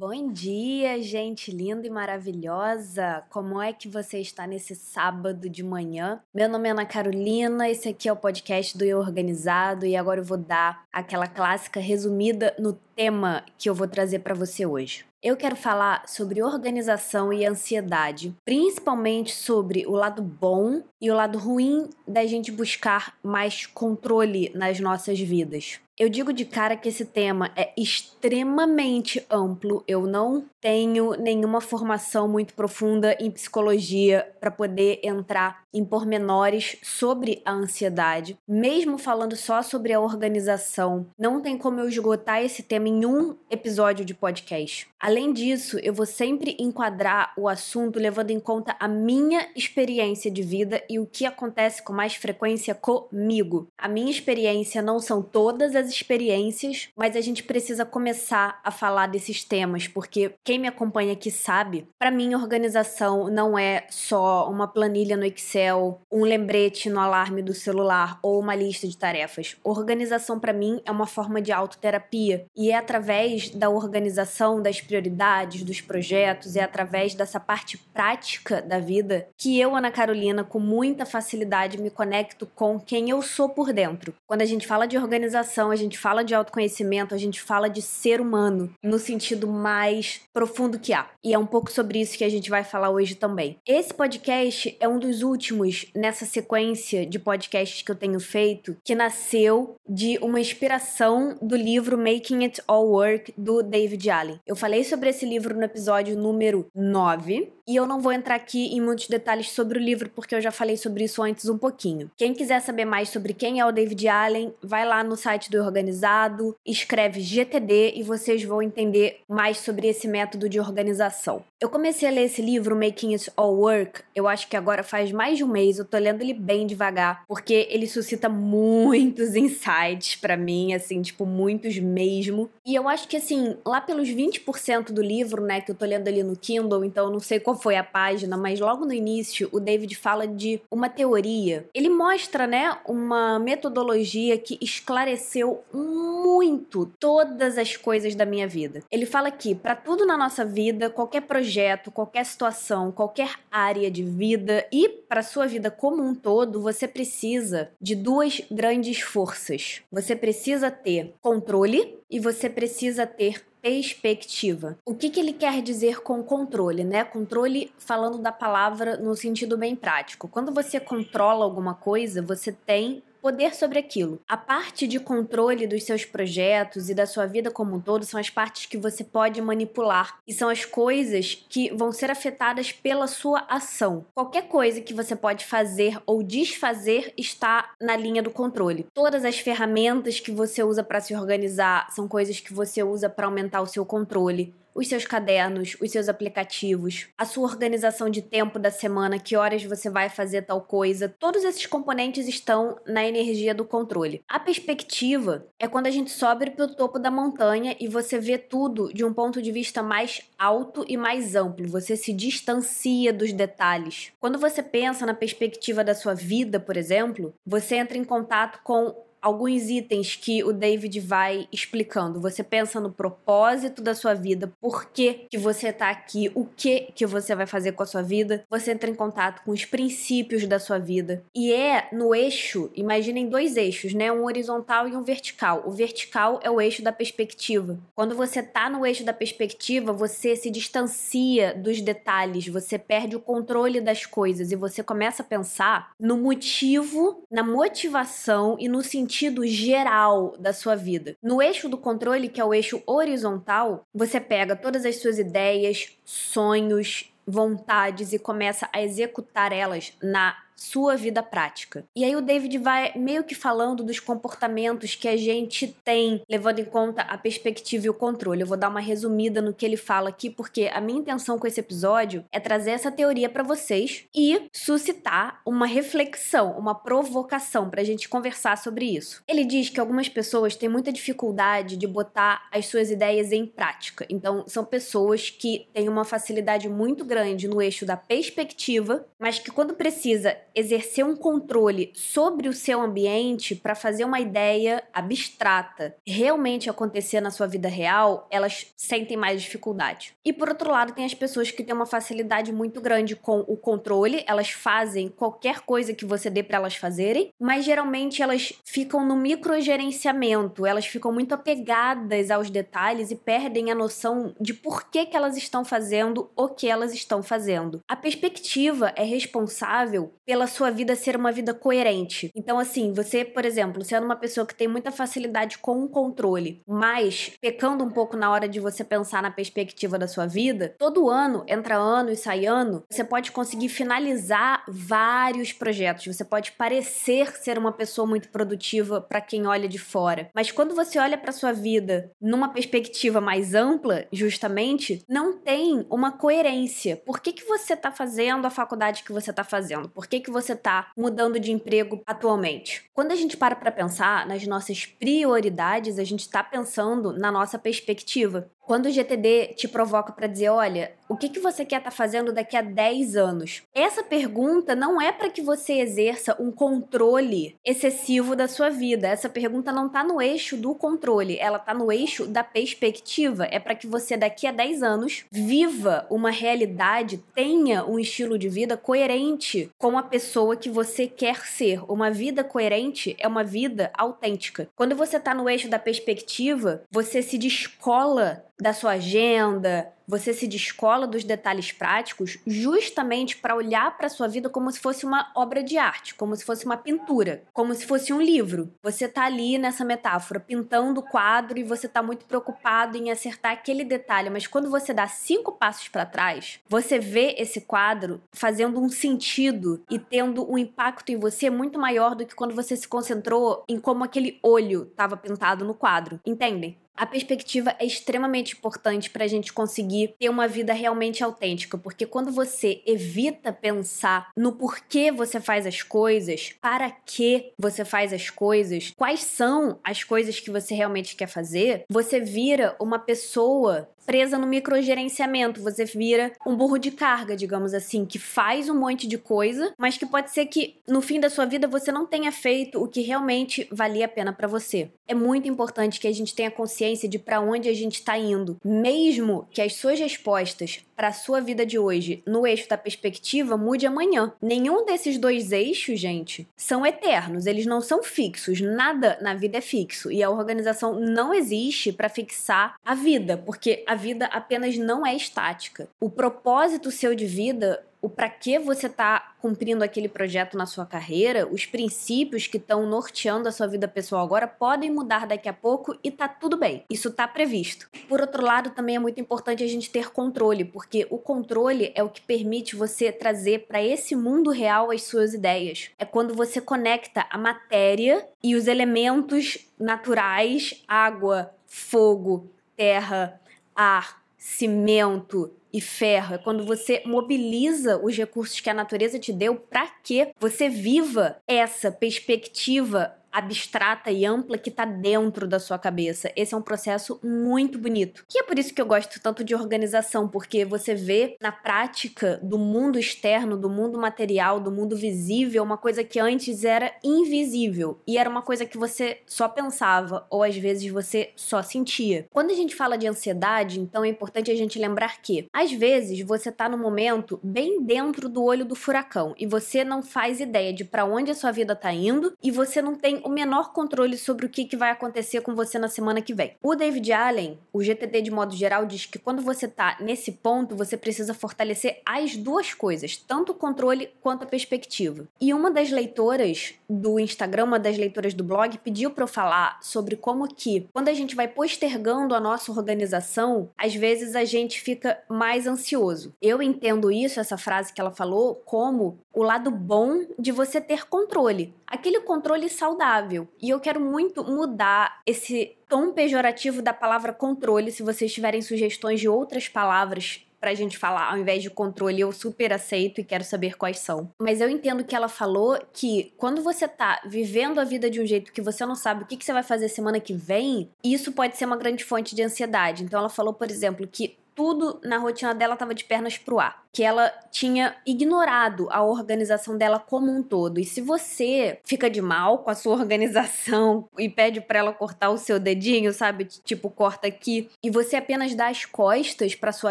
Bom 0.00 0.32
dia, 0.32 1.02
gente 1.02 1.50
linda 1.50 1.84
e 1.84 1.90
maravilhosa! 1.90 3.24
Como 3.30 3.60
é 3.60 3.72
que 3.72 3.88
você 3.88 4.20
está 4.20 4.46
nesse 4.46 4.76
sábado 4.76 5.50
de 5.50 5.60
manhã? 5.60 6.20
Meu 6.32 6.48
nome 6.48 6.68
é 6.68 6.70
Ana 6.70 6.86
Carolina, 6.86 7.68
esse 7.68 7.88
aqui 7.88 8.08
é 8.08 8.12
o 8.12 8.16
podcast 8.16 8.78
do 8.78 8.84
Eu 8.84 9.00
Organizado 9.00 9.84
e 9.84 9.96
agora 9.96 10.20
eu 10.20 10.24
vou 10.24 10.38
dar 10.38 10.84
aquela 10.92 11.26
clássica 11.26 11.80
resumida 11.80 12.54
no 12.60 12.74
tema 12.94 13.44
que 13.58 13.68
eu 13.68 13.74
vou 13.74 13.88
trazer 13.88 14.20
para 14.20 14.36
você 14.36 14.64
hoje. 14.64 15.04
Eu 15.20 15.36
quero 15.36 15.56
falar 15.56 16.06
sobre 16.06 16.44
organização 16.44 17.32
e 17.32 17.44
ansiedade, 17.44 18.32
principalmente 18.44 19.34
sobre 19.34 19.84
o 19.84 19.94
lado 19.94 20.22
bom 20.22 20.80
e 21.02 21.10
o 21.10 21.14
lado 21.16 21.38
ruim 21.38 21.90
da 22.06 22.24
gente 22.24 22.52
buscar 22.52 23.18
mais 23.20 23.66
controle 23.66 24.52
nas 24.54 24.78
nossas 24.78 25.18
vidas. 25.18 25.80
Eu 25.98 26.08
digo 26.08 26.32
de 26.32 26.44
cara 26.44 26.76
que 26.76 26.88
esse 26.88 27.04
tema 27.04 27.50
é 27.56 27.72
extremamente 27.76 29.26
amplo. 29.28 29.82
Eu 29.88 30.06
não 30.06 30.44
tenho 30.60 31.12
nenhuma 31.12 31.60
formação 31.60 32.28
muito 32.28 32.54
profunda 32.54 33.16
em 33.20 33.30
psicologia 33.30 34.30
para 34.40 34.50
poder 34.50 35.00
entrar 35.02 35.62
em 35.72 35.84
pormenores 35.84 36.76
sobre 36.82 37.42
a 37.44 37.52
ansiedade. 37.52 38.38
Mesmo 38.46 38.98
falando 38.98 39.36
só 39.36 39.62
sobre 39.62 39.92
a 39.92 40.00
organização, 40.00 41.06
não 41.18 41.40
tem 41.40 41.56
como 41.56 41.80
eu 41.80 41.88
esgotar 41.88 42.42
esse 42.42 42.62
tema 42.62 42.88
em 42.88 43.04
um 43.04 43.36
episódio 43.50 44.04
de 44.04 44.14
podcast. 44.14 44.88
Além 44.98 45.32
disso, 45.32 45.78
eu 45.80 45.94
vou 45.94 46.06
sempre 46.06 46.56
enquadrar 46.58 47.32
o 47.36 47.48
assunto 47.48 47.98
levando 47.98 48.30
em 48.30 48.40
conta 48.40 48.74
a 48.80 48.88
minha 48.88 49.48
experiência 49.54 50.30
de 50.30 50.42
vida 50.42 50.82
e 50.88 50.98
o 50.98 51.06
que 51.06 51.24
acontece 51.24 51.82
com 51.82 51.92
mais 51.92 52.14
frequência 52.14 52.74
comigo. 52.74 53.68
A 53.78 53.86
minha 53.86 54.10
experiência 54.10 54.82
não 54.82 54.98
são 54.98 55.22
todas 55.22 55.76
as 55.76 55.88
experiências, 55.88 56.88
mas 56.96 57.14
a 57.14 57.20
gente 57.20 57.44
precisa 57.44 57.84
começar 57.84 58.60
a 58.64 58.70
falar 58.70 59.06
desses 59.06 59.44
temas, 59.44 59.86
porque 59.86 60.34
quem 60.48 60.58
me 60.58 60.66
acompanha 60.66 61.12
aqui 61.12 61.30
sabe, 61.30 61.86
para 61.98 62.10
mim 62.10 62.34
organização 62.34 63.28
não 63.28 63.58
é 63.58 63.84
só 63.90 64.50
uma 64.50 64.66
planilha 64.66 65.14
no 65.14 65.26
Excel, 65.26 66.00
um 66.10 66.24
lembrete 66.24 66.88
no 66.88 67.00
alarme 67.00 67.42
do 67.42 67.52
celular 67.52 68.18
ou 68.22 68.40
uma 68.40 68.54
lista 68.54 68.88
de 68.88 68.96
tarefas. 68.96 69.58
Organização 69.62 70.40
para 70.40 70.54
mim 70.54 70.80
é 70.86 70.90
uma 70.90 71.06
forma 71.06 71.42
de 71.42 71.52
autoterapia 71.52 72.46
e 72.56 72.70
é 72.70 72.76
através 72.78 73.50
da 73.50 73.68
organização 73.68 74.62
das 74.62 74.80
prioridades, 74.80 75.62
dos 75.62 75.82
projetos, 75.82 76.56
é 76.56 76.62
através 76.62 77.14
dessa 77.14 77.38
parte 77.38 77.76
prática 77.92 78.62
da 78.62 78.78
vida 78.78 79.28
que 79.36 79.60
eu, 79.60 79.76
Ana 79.76 79.90
Carolina, 79.90 80.44
com 80.44 80.58
muita 80.58 81.04
facilidade 81.04 81.78
me 81.78 81.90
conecto 81.90 82.48
com 82.54 82.80
quem 82.80 83.10
eu 83.10 83.20
sou 83.20 83.50
por 83.50 83.70
dentro. 83.70 84.14
Quando 84.26 84.40
a 84.40 84.46
gente 84.46 84.66
fala 84.66 84.88
de 84.88 84.96
organização, 84.96 85.70
a 85.70 85.76
gente 85.76 85.98
fala 85.98 86.24
de 86.24 86.34
autoconhecimento, 86.34 87.14
a 87.14 87.18
gente 87.18 87.38
fala 87.38 87.68
de 87.68 87.82
ser 87.82 88.18
humano 88.18 88.72
no 88.82 88.98
sentido 88.98 89.46
mais 89.46 90.22
profundo 90.38 90.78
que 90.78 90.92
há. 90.92 91.10
E 91.24 91.34
é 91.34 91.38
um 91.38 91.44
pouco 91.44 91.68
sobre 91.68 92.00
isso 92.00 92.16
que 92.16 92.22
a 92.22 92.28
gente 92.28 92.48
vai 92.48 92.62
falar 92.62 92.90
hoje 92.90 93.16
também. 93.16 93.58
Esse 93.66 93.92
podcast 93.92 94.76
é 94.78 94.86
um 94.86 94.96
dos 94.96 95.22
últimos 95.22 95.86
nessa 95.96 96.24
sequência 96.24 97.04
de 97.04 97.18
podcasts 97.18 97.82
que 97.82 97.90
eu 97.90 97.96
tenho 97.96 98.20
feito, 98.20 98.76
que 98.84 98.94
nasceu 98.94 99.74
de 99.88 100.16
uma 100.22 100.38
inspiração 100.38 101.36
do 101.42 101.56
livro 101.56 101.98
Making 101.98 102.44
It 102.44 102.62
All 102.68 102.86
Work 102.86 103.34
do 103.36 103.64
David 103.64 104.08
Allen. 104.08 104.40
Eu 104.46 104.54
falei 104.54 104.84
sobre 104.84 105.08
esse 105.08 105.26
livro 105.26 105.56
no 105.56 105.64
episódio 105.64 106.16
número 106.16 106.66
9, 106.72 107.52
e 107.66 107.76
eu 107.76 107.86
não 107.86 108.00
vou 108.00 108.12
entrar 108.12 108.34
aqui 108.34 108.74
em 108.74 108.80
muitos 108.80 109.08
detalhes 109.08 109.50
sobre 109.50 109.78
o 109.78 109.82
livro, 109.82 110.08
porque 110.08 110.34
eu 110.34 110.40
já 110.40 110.50
falei 110.50 110.76
sobre 110.78 111.04
isso 111.04 111.22
antes 111.22 111.50
um 111.50 111.58
pouquinho. 111.58 112.10
Quem 112.16 112.32
quiser 112.32 112.60
saber 112.60 112.86
mais 112.86 113.10
sobre 113.10 113.34
quem 113.34 113.60
é 113.60 113.66
o 113.66 113.70
David 113.70 114.08
Allen, 114.08 114.54
vai 114.62 114.86
lá 114.86 115.04
no 115.04 115.16
site 115.16 115.50
do 115.50 115.58
Organizado, 115.58 116.56
escreve 116.64 117.20
GTD 117.20 117.92
e 117.96 118.02
vocês 118.02 118.42
vão 118.42 118.62
entender 118.62 119.20
mais 119.28 119.58
sobre 119.58 119.86
esse 119.86 120.08
método 120.08 120.27
de 120.36 120.58
organização. 120.58 121.44
Eu 121.60 121.68
comecei 121.68 122.08
a 122.08 122.12
ler 122.12 122.24
esse 122.24 122.42
livro, 122.42 122.76
Making 122.76 123.14
It 123.14 123.30
All 123.36 123.54
Work, 123.54 124.02
eu 124.14 124.26
acho 124.26 124.48
que 124.48 124.56
agora 124.56 124.82
faz 124.82 125.12
mais 125.12 125.38
de 125.38 125.44
um 125.44 125.48
mês, 125.48 125.78
eu 125.78 125.84
tô 125.84 125.96
lendo 125.96 126.22
ele 126.22 126.34
bem 126.34 126.66
devagar, 126.66 127.24
porque 127.26 127.68
ele 127.70 127.86
suscita 127.86 128.28
muitos 128.28 129.34
insights 129.36 130.16
para 130.16 130.36
mim, 130.36 130.74
assim, 130.74 131.00
tipo, 131.00 131.24
muitos 131.24 131.78
mesmo. 131.78 132.50
E 132.66 132.74
eu 132.74 132.88
acho 132.88 133.06
que, 133.08 133.16
assim, 133.16 133.56
lá 133.64 133.80
pelos 133.80 134.08
20% 134.08 134.92
do 134.92 135.00
livro, 135.00 135.42
né, 135.42 135.60
que 135.60 135.70
eu 135.70 135.74
tô 135.74 135.86
lendo 135.86 136.08
ali 136.08 136.22
no 136.22 136.36
Kindle, 136.36 136.84
então 136.84 137.06
eu 137.06 137.12
não 137.12 137.20
sei 137.20 137.40
qual 137.40 137.56
foi 137.56 137.76
a 137.76 137.84
página, 137.84 138.36
mas 138.36 138.60
logo 138.60 138.84
no 138.84 138.92
início 138.92 139.48
o 139.52 139.60
David 139.60 139.94
fala 139.96 140.26
de 140.26 140.60
uma 140.70 140.88
teoria. 140.88 141.66
Ele 141.72 141.88
mostra, 141.88 142.46
né, 142.46 142.76
uma 142.86 143.38
metodologia 143.38 144.36
que 144.36 144.58
esclareceu 144.60 145.62
muito 145.72 146.86
todas 146.98 147.56
as 147.56 147.76
coisas 147.76 148.14
da 148.14 148.26
minha 148.26 148.46
vida. 148.46 148.82
Ele 148.90 149.06
fala 149.06 149.30
que 149.30 149.54
para 149.54 149.76
tudo 149.76 150.04
na 150.04 150.16
nossa 150.18 150.44
vida, 150.44 150.90
qualquer 150.90 151.22
projeto, 151.22 151.90
qualquer 151.90 152.24
situação, 152.24 152.92
qualquer 152.92 153.36
área 153.50 153.90
de 153.90 154.02
vida 154.02 154.66
e 154.70 154.88
para 154.88 155.22
sua 155.22 155.46
vida 155.46 155.70
como 155.70 156.02
um 156.02 156.14
todo, 156.14 156.60
você 156.60 156.86
precisa 156.86 157.70
de 157.80 157.94
duas 157.94 158.42
grandes 158.50 159.00
forças. 159.00 159.82
Você 159.90 160.14
precisa 160.14 160.70
ter 160.70 161.14
controle 161.22 161.96
e 162.10 162.18
você 162.18 162.50
precisa 162.50 163.06
ter 163.06 163.42
perspectiva. 163.60 164.78
O 164.84 164.94
que, 164.94 165.10
que 165.10 165.20
ele 165.20 165.32
quer 165.32 165.60
dizer 165.62 166.00
com 166.00 166.22
controle, 166.22 166.84
né? 166.84 167.04
Controle 167.04 167.72
falando 167.78 168.18
da 168.18 168.32
palavra 168.32 168.96
no 168.96 169.16
sentido 169.16 169.56
bem 169.56 169.74
prático. 169.74 170.28
Quando 170.28 170.52
você 170.52 170.78
controla 170.78 171.44
alguma 171.44 171.74
coisa, 171.74 172.22
você 172.22 172.52
tem 172.52 173.02
poder 173.20 173.54
sobre 173.54 173.78
aquilo. 173.78 174.20
A 174.28 174.36
parte 174.36 174.86
de 174.86 174.98
controle 174.98 175.66
dos 175.66 175.84
seus 175.84 176.04
projetos 176.04 176.88
e 176.88 176.94
da 176.94 177.06
sua 177.06 177.26
vida 177.26 177.50
como 177.50 177.76
um 177.76 177.80
todo 177.80 178.04
são 178.04 178.18
as 178.18 178.30
partes 178.30 178.66
que 178.66 178.76
você 178.76 179.04
pode 179.04 179.40
manipular 179.40 180.18
e 180.26 180.32
são 180.32 180.48
as 180.48 180.64
coisas 180.64 181.44
que 181.48 181.74
vão 181.74 181.92
ser 181.92 182.10
afetadas 182.10 182.72
pela 182.72 183.06
sua 183.06 183.44
ação. 183.48 184.06
Qualquer 184.14 184.48
coisa 184.48 184.80
que 184.80 184.94
você 184.94 185.14
pode 185.14 185.44
fazer 185.44 186.00
ou 186.06 186.22
desfazer 186.22 187.12
está 187.16 187.72
na 187.80 187.96
linha 187.96 188.22
do 188.22 188.30
controle. 188.30 188.86
Todas 188.94 189.24
as 189.24 189.38
ferramentas 189.38 190.20
que 190.20 190.30
você 190.30 190.62
usa 190.62 190.82
para 190.82 191.00
se 191.00 191.14
organizar 191.14 191.90
são 191.90 192.08
coisas 192.08 192.40
que 192.40 192.52
você 192.52 192.82
usa 192.82 193.08
para 193.08 193.26
aumentar 193.26 193.60
o 193.60 193.66
seu 193.66 193.84
controle 193.84 194.54
os 194.78 194.86
seus 194.86 195.04
cadernos, 195.04 195.76
os 195.82 195.90
seus 195.90 196.08
aplicativos, 196.08 197.08
a 197.18 197.24
sua 197.24 197.48
organização 197.48 198.08
de 198.08 198.22
tempo 198.22 198.60
da 198.60 198.70
semana, 198.70 199.18
que 199.18 199.34
horas 199.34 199.64
você 199.64 199.90
vai 199.90 200.08
fazer 200.08 200.42
tal 200.42 200.60
coisa. 200.60 201.12
Todos 201.18 201.42
esses 201.42 201.66
componentes 201.66 202.28
estão 202.28 202.78
na 202.86 203.04
energia 203.04 203.52
do 203.52 203.64
controle. 203.64 204.22
A 204.28 204.38
perspectiva 204.38 205.44
é 205.58 205.66
quando 205.66 205.88
a 205.88 205.90
gente 205.90 206.12
sobe 206.12 206.50
para 206.50 206.66
o 206.66 206.74
topo 206.76 207.00
da 207.00 207.10
montanha 207.10 207.76
e 207.80 207.88
você 207.88 208.20
vê 208.20 208.38
tudo 208.38 208.92
de 208.94 209.04
um 209.04 209.12
ponto 209.12 209.42
de 209.42 209.50
vista 209.50 209.82
mais 209.82 210.22
alto 210.38 210.84
e 210.86 210.96
mais 210.96 211.34
amplo. 211.34 211.66
Você 211.66 211.96
se 211.96 212.12
distancia 212.12 213.12
dos 213.12 213.32
detalhes. 213.32 214.12
Quando 214.20 214.38
você 214.38 214.62
pensa 214.62 215.04
na 215.04 215.14
perspectiva 215.14 215.82
da 215.82 215.94
sua 215.94 216.14
vida, 216.14 216.60
por 216.60 216.76
exemplo, 216.76 217.34
você 217.44 217.74
entra 217.74 217.98
em 217.98 218.04
contato 218.04 218.60
com 218.62 218.94
alguns 219.28 219.68
itens 219.68 220.16
que 220.16 220.42
o 220.42 220.52
David 220.52 220.98
vai 221.00 221.46
explicando. 221.52 222.20
Você 222.20 222.42
pensa 222.42 222.80
no 222.80 222.90
propósito 222.90 223.82
da 223.82 223.94
sua 223.94 224.14
vida, 224.14 224.52
por 224.60 224.86
que, 224.86 225.26
que 225.30 225.38
você 225.38 225.68
está 225.68 225.90
aqui, 225.90 226.30
o 226.34 226.44
que 226.44 226.88
que 226.94 227.06
você 227.06 227.34
vai 227.34 227.46
fazer 227.46 227.72
com 227.72 227.82
a 227.82 227.86
sua 227.86 228.02
vida. 228.02 228.44
Você 228.50 228.72
entra 228.72 228.90
em 228.90 228.94
contato 228.94 229.42
com 229.44 229.52
os 229.52 229.64
princípios 229.64 230.46
da 230.46 230.58
sua 230.58 230.78
vida. 230.78 231.22
E 231.34 231.52
é 231.52 231.88
no 231.92 232.14
eixo, 232.14 232.70
imaginem 232.74 233.28
dois 233.28 233.56
eixos, 233.56 233.94
né? 233.94 234.10
Um 234.10 234.24
horizontal 234.24 234.88
e 234.88 234.96
um 234.96 235.02
vertical. 235.02 235.62
O 235.66 235.70
vertical 235.70 236.40
é 236.42 236.50
o 236.50 236.60
eixo 236.60 236.82
da 236.82 236.92
perspectiva. 236.92 237.78
Quando 237.94 238.16
você 238.16 238.40
está 238.40 238.70
no 238.70 238.84
eixo 238.84 239.04
da 239.04 239.12
perspectiva, 239.12 239.92
você 239.92 240.34
se 240.34 240.50
distancia 240.50 241.54
dos 241.54 241.80
detalhes, 241.80 242.48
você 242.48 242.78
perde 242.78 243.14
o 243.14 243.20
controle 243.20 243.80
das 243.80 244.06
coisas 244.06 244.50
e 244.50 244.56
você 244.56 244.82
começa 244.82 245.22
a 245.22 245.26
pensar 245.26 245.92
no 246.00 246.16
motivo, 246.16 247.22
na 247.30 247.42
motivação 247.42 248.56
e 248.58 248.68
no 248.68 248.82
sentido 248.82 249.17
sentido 249.18 249.44
geral 249.44 250.36
da 250.38 250.52
sua 250.52 250.76
vida. 250.76 251.16
No 251.20 251.42
eixo 251.42 251.68
do 251.68 251.76
controle, 251.76 252.28
que 252.28 252.40
é 252.40 252.44
o 252.44 252.54
eixo 252.54 252.80
horizontal, 252.86 253.84
você 253.92 254.20
pega 254.20 254.54
todas 254.54 254.84
as 254.84 254.96
suas 254.96 255.18
ideias, 255.18 255.98
sonhos, 256.04 257.12
vontades 257.26 258.12
e 258.12 258.18
começa 258.18 258.68
a 258.72 258.80
executar 258.80 259.52
elas 259.52 259.92
na 260.00 260.36
sua 260.58 260.96
vida 260.96 261.22
prática. 261.22 261.84
E 261.94 262.04
aí 262.04 262.16
o 262.16 262.20
David 262.20 262.58
vai 262.58 262.92
meio 262.96 263.22
que 263.22 263.34
falando 263.34 263.84
dos 263.84 264.00
comportamentos 264.00 264.94
que 264.96 265.06
a 265.06 265.16
gente 265.16 265.68
tem, 265.84 266.20
levando 266.28 266.58
em 266.58 266.64
conta 266.64 267.02
a 267.02 267.16
perspectiva 267.16 267.86
e 267.86 267.90
o 267.90 267.94
controle. 267.94 268.42
Eu 268.42 268.46
vou 268.46 268.56
dar 268.56 268.68
uma 268.68 268.80
resumida 268.80 269.40
no 269.40 269.54
que 269.54 269.64
ele 269.64 269.76
fala 269.76 270.08
aqui, 270.08 270.28
porque 270.28 270.68
a 270.72 270.80
minha 270.80 270.98
intenção 270.98 271.38
com 271.38 271.46
esse 271.46 271.60
episódio 271.60 272.24
é 272.32 272.40
trazer 272.40 272.72
essa 272.72 272.90
teoria 272.90 273.28
para 273.28 273.44
vocês 273.44 274.04
e 274.14 274.48
suscitar 274.52 275.40
uma 275.46 275.66
reflexão, 275.66 276.58
uma 276.58 276.74
provocação 276.74 277.70
para 277.70 277.80
a 277.80 277.84
gente 277.84 278.08
conversar 278.08 278.58
sobre 278.58 278.84
isso. 278.84 279.22
Ele 279.28 279.44
diz 279.44 279.68
que 279.68 279.78
algumas 279.78 280.08
pessoas 280.08 280.56
têm 280.56 280.68
muita 280.68 280.92
dificuldade 280.92 281.76
de 281.76 281.86
botar 281.86 282.48
as 282.52 282.66
suas 282.66 282.90
ideias 282.90 283.30
em 283.30 283.46
prática. 283.46 284.04
Então, 284.10 284.44
são 284.48 284.64
pessoas 284.64 285.30
que 285.30 285.68
têm 285.72 285.88
uma 285.88 286.04
facilidade 286.04 286.68
muito 286.68 287.04
grande 287.04 287.46
no 287.46 287.62
eixo 287.62 287.86
da 287.86 287.96
perspectiva, 287.96 289.06
mas 289.18 289.38
que 289.38 289.50
quando 289.50 289.74
precisa 289.74 290.36
exercer 290.54 291.04
um 291.04 291.16
controle 291.16 291.92
sobre 291.94 292.48
o 292.48 292.52
seu 292.52 292.80
ambiente 292.80 293.54
para 293.54 293.74
fazer 293.74 294.04
uma 294.04 294.20
ideia 294.20 294.82
abstrata 294.92 295.94
realmente 296.06 296.70
acontecer 296.70 297.20
na 297.20 297.30
sua 297.30 297.46
vida 297.46 297.68
real, 297.68 298.26
elas 298.30 298.72
sentem 298.76 299.16
mais 299.16 299.42
dificuldade. 299.42 300.14
E 300.24 300.32
por 300.32 300.48
outro 300.48 300.70
lado, 300.70 300.92
tem 300.92 301.04
as 301.04 301.14
pessoas 301.14 301.50
que 301.50 301.62
têm 301.62 301.74
uma 301.74 301.86
facilidade 301.86 302.52
muito 302.52 302.80
grande 302.80 303.14
com 303.14 303.40
o 303.40 303.56
controle, 303.56 304.24
elas 304.26 304.50
fazem 304.50 305.08
qualquer 305.08 305.60
coisa 305.60 305.94
que 305.94 306.04
você 306.04 306.30
dê 306.30 306.42
para 306.42 306.58
elas 306.58 306.76
fazerem, 306.76 307.30
mas 307.38 307.64
geralmente 307.64 308.22
elas 308.22 308.52
ficam 308.64 309.06
no 309.06 309.16
microgerenciamento, 309.16 310.66
elas 310.66 310.86
ficam 310.86 311.12
muito 311.12 311.34
apegadas 311.34 312.30
aos 312.30 312.50
detalhes 312.50 313.10
e 313.10 313.16
perdem 313.16 313.70
a 313.70 313.74
noção 313.74 314.34
de 314.40 314.54
por 314.54 314.90
que, 314.90 315.06
que 315.06 315.16
elas 315.16 315.36
estão 315.36 315.64
fazendo 315.64 316.30
o 316.36 316.48
que 316.48 316.68
elas 316.68 316.92
estão 316.92 317.22
fazendo. 317.22 317.80
A 317.88 317.96
perspectiva 317.96 318.92
é 318.96 319.04
responsável 319.04 320.12
pela 320.24 320.37
sua 320.46 320.70
vida 320.70 320.94
ser 320.96 321.16
uma 321.16 321.32
vida 321.32 321.52
coerente. 321.52 322.30
Então, 322.34 322.58
assim, 322.58 322.92
você, 322.92 323.24
por 323.24 323.44
exemplo, 323.44 323.84
sendo 323.84 324.04
uma 324.04 324.16
pessoa 324.16 324.46
que 324.46 324.54
tem 324.54 324.68
muita 324.68 324.90
facilidade 324.90 325.58
com 325.58 325.82
o 325.82 325.88
controle, 325.88 326.62
mas 326.66 327.32
pecando 327.40 327.84
um 327.84 327.90
pouco 327.90 328.16
na 328.16 328.30
hora 328.30 328.48
de 328.48 328.60
você 328.60 328.84
pensar 328.84 329.22
na 329.22 329.30
perspectiva 329.30 329.98
da 329.98 330.08
sua 330.08 330.26
vida, 330.26 330.74
todo 330.78 331.08
ano, 331.08 331.44
entra 331.46 331.76
ano 331.76 332.10
e 332.10 332.16
sai 332.16 332.46
ano, 332.46 332.84
você 332.90 333.04
pode 333.04 333.32
conseguir 333.32 333.68
finalizar 333.68 334.64
vários 334.68 335.52
projetos. 335.52 336.06
Você 336.06 336.24
pode 336.24 336.52
parecer 336.52 337.36
ser 337.36 337.58
uma 337.58 337.72
pessoa 337.72 338.06
muito 338.06 338.28
produtiva 338.28 339.00
para 339.00 339.20
quem 339.20 339.46
olha 339.46 339.68
de 339.68 339.78
fora. 339.78 340.30
Mas 340.34 340.50
quando 340.50 340.74
você 340.74 340.98
olha 340.98 341.18
para 341.18 341.32
sua 341.32 341.52
vida 341.52 342.10
numa 342.20 342.48
perspectiva 342.48 343.20
mais 343.20 343.54
ampla, 343.54 344.06
justamente, 344.12 345.04
não 345.08 345.38
tem 345.38 345.86
uma 345.90 346.12
coerência. 346.12 346.96
Por 346.96 347.20
que, 347.20 347.32
que 347.32 347.44
você 347.44 347.74
está 347.74 347.90
fazendo 347.90 348.46
a 348.46 348.50
faculdade 348.50 349.02
que 349.02 349.12
você 349.12 349.30
está 349.30 349.44
fazendo? 349.44 349.88
Por 349.88 350.06
que, 350.06 350.20
que 350.20 350.27
você 350.30 350.52
está 350.52 350.92
mudando 350.96 351.38
de 351.38 351.52
emprego 351.52 352.02
atualmente? 352.06 352.88
Quando 352.92 353.12
a 353.12 353.16
gente 353.16 353.36
para 353.36 353.56
para 353.56 353.72
pensar 353.72 354.26
nas 354.26 354.46
nossas 354.46 354.86
prioridades, 354.86 355.98
a 355.98 356.04
gente 356.04 356.20
está 356.20 356.42
pensando 356.42 357.12
na 357.12 357.30
nossa 357.30 357.58
perspectiva. 357.58 358.50
Quando 358.68 358.84
o 358.84 358.90
GTD 358.90 359.54
te 359.56 359.66
provoca 359.66 360.12
para 360.12 360.26
dizer, 360.26 360.50
olha, 360.50 360.92
o 361.08 361.16
que, 361.16 361.30
que 361.30 361.40
você 361.40 361.64
quer 361.64 361.78
estar 361.78 361.90
tá 361.90 361.96
fazendo 361.96 362.34
daqui 362.34 362.54
a 362.54 362.60
10 362.60 363.16
anos? 363.16 363.62
Essa 363.74 364.02
pergunta 364.02 364.76
não 364.76 365.00
é 365.00 365.10
para 365.10 365.30
que 365.30 365.40
você 365.40 365.78
exerça 365.78 366.36
um 366.38 366.52
controle 366.52 367.56
excessivo 367.64 368.36
da 368.36 368.46
sua 368.46 368.68
vida. 368.68 369.08
Essa 369.08 369.26
pergunta 369.26 369.72
não 369.72 369.86
está 369.86 370.04
no 370.04 370.20
eixo 370.20 370.54
do 370.54 370.74
controle, 370.74 371.38
ela 371.38 371.56
está 371.56 371.72
no 371.72 371.90
eixo 371.90 372.26
da 372.26 372.44
perspectiva. 372.44 373.48
É 373.50 373.58
para 373.58 373.74
que 373.74 373.86
você 373.86 374.18
daqui 374.18 374.46
a 374.46 374.52
10 374.52 374.82
anos 374.82 375.24
viva 375.30 376.06
uma 376.10 376.28
realidade, 376.30 377.24
tenha 377.34 377.86
um 377.86 377.98
estilo 377.98 378.38
de 378.38 378.50
vida 378.50 378.76
coerente 378.76 379.70
com 379.78 379.96
a 379.96 380.02
pessoa 380.02 380.56
que 380.56 380.68
você 380.68 381.06
quer 381.06 381.46
ser. 381.46 381.80
Uma 381.90 382.10
vida 382.10 382.44
coerente 382.44 383.16
é 383.18 383.26
uma 383.26 383.42
vida 383.42 383.90
autêntica. 383.96 384.68
Quando 384.76 384.94
você 384.94 385.16
está 385.16 385.32
no 385.32 385.48
eixo 385.48 385.70
da 385.70 385.78
perspectiva, 385.78 386.82
você 386.90 387.22
se 387.22 387.38
descola 387.38 388.44
da 388.60 388.72
sua 388.72 388.92
agenda, 388.92 389.92
você 390.08 390.32
se 390.32 390.48
descola 390.48 391.06
dos 391.06 391.22
detalhes 391.22 391.70
práticos 391.70 392.38
justamente 392.46 393.36
para 393.36 393.54
olhar 393.54 393.94
para 393.96 394.06
a 394.06 394.10
sua 394.10 394.26
vida 394.26 394.48
como 394.48 394.72
se 394.72 394.80
fosse 394.80 395.04
uma 395.04 395.30
obra 395.34 395.62
de 395.62 395.76
arte, 395.76 396.14
como 396.14 396.34
se 396.34 396.44
fosse 396.44 396.64
uma 396.64 396.78
pintura, 396.78 397.42
como 397.52 397.74
se 397.74 397.86
fosse 397.86 398.10
um 398.10 398.20
livro. 398.20 398.72
Você 398.82 399.04
está 399.04 399.26
ali 399.26 399.58
nessa 399.58 399.84
metáfora, 399.84 400.40
pintando 400.40 401.00
o 401.00 401.02
quadro 401.02 401.58
e 401.58 401.62
você 401.62 401.86
está 401.86 402.02
muito 402.02 402.24
preocupado 402.24 402.96
em 402.96 403.10
acertar 403.10 403.52
aquele 403.52 403.84
detalhe, 403.84 404.30
mas 404.30 404.46
quando 404.46 404.70
você 404.70 404.94
dá 404.94 405.06
cinco 405.06 405.52
passos 405.52 405.88
para 405.88 406.06
trás, 406.06 406.58
você 406.66 406.98
vê 406.98 407.34
esse 407.38 407.60
quadro 407.60 408.22
fazendo 408.32 408.80
um 408.80 408.88
sentido 408.88 409.84
e 409.90 409.98
tendo 409.98 410.50
um 410.50 410.56
impacto 410.56 411.10
em 411.10 411.18
você 411.18 411.50
muito 411.50 411.78
maior 411.78 412.14
do 412.14 412.24
que 412.24 412.34
quando 412.34 412.54
você 412.54 412.74
se 412.76 412.88
concentrou 412.88 413.62
em 413.68 413.78
como 413.78 414.04
aquele 414.04 414.38
olho 414.42 414.84
estava 414.90 415.18
pintado 415.18 415.66
no 415.66 415.74
quadro. 415.74 416.18
Entendem? 416.24 416.78
A 416.98 417.06
perspectiva 417.06 417.76
é 417.78 417.86
extremamente 417.86 418.56
importante 418.56 419.08
para 419.08 419.24
a 419.24 419.28
gente 419.28 419.52
conseguir 419.52 420.16
ter 420.18 420.28
uma 420.28 420.48
vida 420.48 420.72
realmente 420.72 421.22
autêntica, 421.22 421.78
porque 421.78 422.04
quando 422.04 422.32
você 422.32 422.82
evita 422.84 423.52
pensar 423.52 424.32
no 424.36 424.50
porquê 424.50 425.12
você 425.12 425.40
faz 425.40 425.64
as 425.64 425.80
coisas, 425.80 426.56
para 426.60 426.90
que 426.90 427.52
você 427.56 427.84
faz 427.84 428.12
as 428.12 428.30
coisas, 428.30 428.92
quais 428.96 429.20
são 429.20 429.78
as 429.84 430.02
coisas 430.02 430.40
que 430.40 430.50
você 430.50 430.74
realmente 430.74 431.14
quer 431.14 431.28
fazer, 431.28 431.84
você 431.88 432.18
vira 432.18 432.74
uma 432.80 432.98
pessoa 432.98 433.88
presa 434.08 434.38
no 434.38 434.46
microgerenciamento. 434.46 435.62
Você 435.62 435.84
vira 435.84 436.32
um 436.46 436.56
burro 436.56 436.78
de 436.78 436.90
carga, 436.90 437.36
digamos 437.36 437.74
assim, 437.74 438.06
que 438.06 438.18
faz 438.18 438.66
um 438.70 438.74
monte 438.74 439.06
de 439.06 439.18
coisa, 439.18 439.74
mas 439.76 439.98
que 439.98 440.06
pode 440.06 440.30
ser 440.30 440.46
que 440.46 440.76
no 440.88 441.02
fim 441.02 441.20
da 441.20 441.28
sua 441.28 441.44
vida 441.44 441.68
você 441.68 441.92
não 441.92 442.06
tenha 442.06 442.32
feito 442.32 442.82
o 442.82 442.88
que 442.88 443.02
realmente 443.02 443.68
valia 443.70 444.06
a 444.06 444.08
pena 444.08 444.32
para 444.32 444.48
você. 444.48 444.90
É 445.06 445.14
muito 445.14 445.46
importante 445.46 446.00
que 446.00 446.08
a 446.08 446.12
gente 446.12 446.34
tenha 446.34 446.50
consciência 446.50 447.06
de 447.06 447.18
para 447.18 447.38
onde 447.38 447.68
a 447.68 447.74
gente 447.74 447.96
está 447.96 448.16
indo, 448.16 448.56
mesmo 448.64 449.46
que 449.50 449.60
as 449.60 449.74
suas 449.74 450.00
respostas 450.00 450.80
para 450.96 451.08
a 451.08 451.12
sua 451.12 451.40
vida 451.40 451.64
de 451.64 451.78
hoje 451.78 452.22
no 452.26 452.46
eixo 452.46 452.68
da 452.68 452.76
perspectiva 452.76 453.56
mude 453.56 453.86
amanhã. 453.86 454.32
Nenhum 454.40 454.84
desses 454.84 455.18
dois 455.18 455.52
eixos, 455.52 456.00
gente, 456.00 456.48
são 456.56 456.84
eternos, 456.84 457.46
eles 457.46 457.66
não 457.66 457.80
são 457.80 458.02
fixos. 458.02 458.60
Nada 458.60 459.18
na 459.20 459.34
vida 459.34 459.58
é 459.58 459.60
fixo 459.60 460.10
e 460.10 460.22
a 460.22 460.30
organização 460.30 460.98
não 460.98 461.34
existe 461.34 461.92
para 461.92 462.08
fixar 462.08 462.74
a 462.84 462.94
vida, 462.94 463.36
porque 463.36 463.84
a 463.86 463.97
vida 463.98 464.26
apenas 464.26 464.78
não 464.78 465.06
é 465.06 465.14
estática. 465.14 465.88
O 466.00 466.08
propósito 466.08 466.90
seu 466.90 467.14
de 467.14 467.26
vida 467.26 467.84
o 468.00 468.08
para 468.08 468.28
que 468.28 468.58
você 468.58 468.86
está 468.86 469.34
cumprindo 469.40 469.82
aquele 469.82 470.08
projeto 470.08 470.56
na 470.56 470.66
sua 470.66 470.86
carreira, 470.86 471.48
os 471.50 471.66
princípios 471.66 472.46
que 472.46 472.56
estão 472.56 472.86
norteando 472.86 473.48
a 473.48 473.52
sua 473.52 473.66
vida 473.66 473.88
pessoal 473.88 474.24
agora 474.24 474.46
podem 474.46 474.90
mudar 474.90 475.26
daqui 475.26 475.48
a 475.48 475.52
pouco 475.52 475.96
e 476.02 476.10
tá 476.10 476.28
tudo 476.28 476.56
bem. 476.56 476.84
Isso 476.88 477.10
tá 477.10 477.26
previsto. 477.26 477.88
Por 478.08 478.20
outro 478.20 478.42
lado, 478.42 478.70
também 478.70 478.96
é 478.96 478.98
muito 478.98 479.20
importante 479.20 479.64
a 479.64 479.66
gente 479.66 479.90
ter 479.90 480.10
controle, 480.10 480.64
porque 480.64 481.06
o 481.10 481.18
controle 481.18 481.92
é 481.94 482.02
o 482.02 482.08
que 482.08 482.20
permite 482.20 482.76
você 482.76 483.10
trazer 483.10 483.66
para 483.66 483.82
esse 483.82 484.14
mundo 484.14 484.50
real 484.50 484.90
as 484.90 485.02
suas 485.02 485.34
ideias. 485.34 485.90
É 485.98 486.04
quando 486.04 486.34
você 486.34 486.60
conecta 486.60 487.26
a 487.30 487.38
matéria 487.38 488.26
e 488.42 488.54
os 488.54 488.66
elementos 488.68 489.58
naturais, 489.78 490.82
água, 490.86 491.52
fogo, 491.66 492.48
terra, 492.76 493.40
ar, 493.78 494.22
cimento, 494.36 495.52
e 495.72 495.80
ferro, 495.80 496.34
é 496.34 496.38
quando 496.38 496.64
você 496.64 497.02
mobiliza 497.04 498.00
os 498.02 498.16
recursos 498.16 498.58
que 498.60 498.70
a 498.70 498.74
natureza 498.74 499.18
te 499.18 499.32
deu 499.32 499.54
para 499.54 499.86
que 500.02 500.32
você 500.38 500.68
viva 500.68 501.36
essa 501.46 501.92
perspectiva 501.92 503.14
abstrata 503.32 504.10
e 504.10 504.24
ampla 504.24 504.58
que 504.58 504.70
está 504.70 504.84
dentro 504.84 505.46
da 505.46 505.58
sua 505.58 505.78
cabeça. 505.78 506.30
Esse 506.36 506.54
é 506.54 506.56
um 506.56 506.62
processo 506.62 507.20
muito 507.22 507.78
bonito. 507.78 508.24
E 508.34 508.40
é 508.40 508.42
por 508.42 508.58
isso 508.58 508.74
que 508.74 508.80
eu 508.80 508.86
gosto 508.86 509.20
tanto 509.20 509.44
de 509.44 509.54
organização, 509.54 510.28
porque 510.28 510.64
você 510.64 510.94
vê 510.94 511.36
na 511.40 511.52
prática 511.52 512.40
do 512.42 512.58
mundo 512.58 512.98
externo, 512.98 513.56
do 513.56 513.70
mundo 513.70 513.98
material, 513.98 514.60
do 514.60 514.70
mundo 514.70 514.96
visível, 514.96 515.62
uma 515.62 515.78
coisa 515.78 516.02
que 516.04 516.18
antes 516.18 516.64
era 516.64 516.92
invisível 517.02 518.00
e 518.06 518.18
era 518.18 518.28
uma 518.28 518.42
coisa 518.42 518.64
que 518.64 518.78
você 518.78 519.20
só 519.26 519.48
pensava 519.48 520.26
ou 520.30 520.42
às 520.42 520.56
vezes 520.56 520.90
você 520.90 521.30
só 521.36 521.62
sentia. 521.62 522.26
Quando 522.32 522.50
a 522.50 522.54
gente 522.54 522.74
fala 522.74 522.96
de 522.96 523.06
ansiedade, 523.06 523.80
então 523.80 524.04
é 524.04 524.08
importante 524.08 524.50
a 524.50 524.56
gente 524.56 524.78
lembrar 524.78 525.20
que 525.20 525.46
às 525.52 525.72
vezes 525.72 526.20
você 526.22 526.48
está 526.48 526.68
no 526.68 526.78
momento 526.78 527.38
bem 527.42 527.82
dentro 527.82 528.28
do 528.28 528.42
olho 528.42 528.64
do 528.64 528.74
furacão 528.74 529.34
e 529.38 529.46
você 529.46 529.84
não 529.84 530.02
faz 530.02 530.40
ideia 530.40 530.72
de 530.72 530.84
para 530.84 531.04
onde 531.04 531.30
a 531.30 531.34
sua 531.34 531.50
vida 531.50 531.72
está 531.72 531.92
indo 531.92 532.32
e 532.42 532.50
você 532.50 532.80
não 532.80 532.94
tem 532.94 533.17
o 533.24 533.28
menor 533.28 533.72
controle 533.72 534.16
sobre 534.16 534.46
o 534.46 534.48
que, 534.48 534.64
que 534.64 534.76
vai 534.76 534.90
acontecer 534.90 535.40
com 535.40 535.54
você 535.54 535.78
na 535.78 535.88
semana 535.88 536.20
que 536.20 536.34
vem. 536.34 536.54
O 536.62 536.74
David 536.74 537.12
Allen, 537.12 537.58
o 537.72 537.82
GTD 537.82 538.22
de 538.22 538.30
modo 538.30 538.54
geral, 538.54 538.86
diz 538.86 539.06
que 539.06 539.18
quando 539.18 539.42
você 539.42 539.66
está 539.66 539.96
nesse 540.00 540.32
ponto, 540.32 540.76
você 540.76 540.96
precisa 540.96 541.34
fortalecer 541.34 542.00
as 542.04 542.36
duas 542.36 542.74
coisas, 542.74 543.16
tanto 543.16 543.52
o 543.52 543.54
controle 543.54 544.10
quanto 544.20 544.44
a 544.44 544.46
perspectiva. 544.46 545.26
E 545.40 545.52
uma 545.54 545.70
das 545.70 545.90
leitoras 545.90 546.74
do 546.88 547.18
Instagram, 547.18 547.64
uma 547.64 547.78
das 547.78 547.96
leitoras 547.96 548.34
do 548.34 548.44
blog, 548.44 548.78
pediu 548.78 549.10
para 549.10 549.24
eu 549.24 549.28
falar 549.28 549.78
sobre 549.82 550.16
como 550.16 550.48
que, 550.48 550.88
quando 550.92 551.08
a 551.08 551.14
gente 551.14 551.34
vai 551.34 551.48
postergando 551.48 552.34
a 552.34 552.40
nossa 552.40 552.72
organização, 552.72 553.70
às 553.76 553.94
vezes 553.94 554.34
a 554.34 554.44
gente 554.44 554.80
fica 554.80 555.18
mais 555.28 555.66
ansioso. 555.66 556.34
Eu 556.40 556.62
entendo 556.62 557.10
isso, 557.10 557.40
essa 557.40 557.56
frase 557.56 557.92
que 557.92 558.00
ela 558.00 558.10
falou, 558.10 558.56
como 558.64 559.18
o 559.32 559.42
lado 559.42 559.70
bom 559.70 560.24
de 560.38 560.50
você 560.50 560.80
ter 560.80 561.06
controle. 561.06 561.74
Aquele 561.88 562.20
controle 562.20 562.68
saudável. 562.68 563.48
E 563.60 563.70
eu 563.70 563.80
quero 563.80 564.00
muito 564.00 564.44
mudar 564.44 565.22
esse 565.26 565.76
tom 565.88 566.12
pejorativo 566.12 566.82
da 566.82 566.92
palavra 566.92 567.32
controle. 567.32 567.90
Se 567.90 568.02
vocês 568.02 568.32
tiverem 568.32 568.60
sugestões 568.60 569.20
de 569.20 569.28
outras 569.28 569.68
palavras 569.68 570.44
pra 570.60 570.74
gente 570.74 570.98
falar, 570.98 571.30
ao 571.30 571.38
invés 571.38 571.62
de 571.62 571.70
controle, 571.70 572.20
eu 572.20 572.32
super 572.32 572.72
aceito 572.72 573.20
e 573.20 573.24
quero 573.24 573.44
saber 573.44 573.76
quais 573.76 574.00
são. 574.00 574.30
Mas 574.38 574.60
eu 574.60 574.68
entendo 574.68 575.04
que 575.04 575.14
ela 575.14 575.28
falou 575.28 575.78
que 575.92 576.32
quando 576.36 576.62
você 576.62 576.86
tá 576.86 577.22
vivendo 577.24 577.78
a 577.78 577.84
vida 577.84 578.10
de 578.10 578.20
um 578.20 578.26
jeito 578.26 578.52
que 578.52 578.60
você 578.60 578.84
não 578.84 578.94
sabe 578.94 579.22
o 579.22 579.26
que, 579.26 579.36
que 579.36 579.44
você 579.44 579.52
vai 579.52 579.62
fazer 579.62 579.88
semana 579.88 580.20
que 580.20 580.34
vem, 580.34 580.90
isso 581.02 581.32
pode 581.32 581.56
ser 581.56 581.64
uma 581.64 581.76
grande 581.76 582.04
fonte 582.04 582.34
de 582.34 582.42
ansiedade. 582.42 583.04
Então 583.04 583.20
ela 583.20 583.28
falou, 583.28 583.54
por 583.54 583.70
exemplo, 583.70 584.06
que 584.06 584.36
tudo 584.58 585.00
na 585.04 585.18
rotina 585.18 585.54
dela 585.54 585.74
estava 585.74 585.94
de 585.94 586.04
pernas 586.04 586.36
pro 586.36 586.58
ar 586.58 586.82
que 586.92 587.02
ela 587.04 587.32
tinha 587.50 587.94
ignorado 588.04 588.88
a 588.90 589.04
organização 589.04 589.78
dela 589.78 590.00
como 590.00 590.30
um 590.32 590.42
todo. 590.42 590.80
E 590.80 590.84
se 590.84 591.00
você 591.00 591.78
fica 591.84 592.10
de 592.10 592.20
mal 592.20 592.58
com 592.58 592.70
a 592.70 592.74
sua 592.74 592.94
organização 592.98 594.08
e 594.18 594.28
pede 594.28 594.60
para 594.60 594.80
ela 594.80 594.92
cortar 594.92 595.30
o 595.30 595.38
seu 595.38 595.60
dedinho, 595.60 596.12
sabe? 596.12 596.44
Tipo, 596.44 596.90
corta 596.90 597.28
aqui, 597.28 597.68
e 597.82 597.88
você 597.88 598.16
apenas 598.16 598.54
dá 598.54 598.68
as 598.68 598.84
costas 598.84 599.54
para 599.54 599.70
sua 599.70 599.90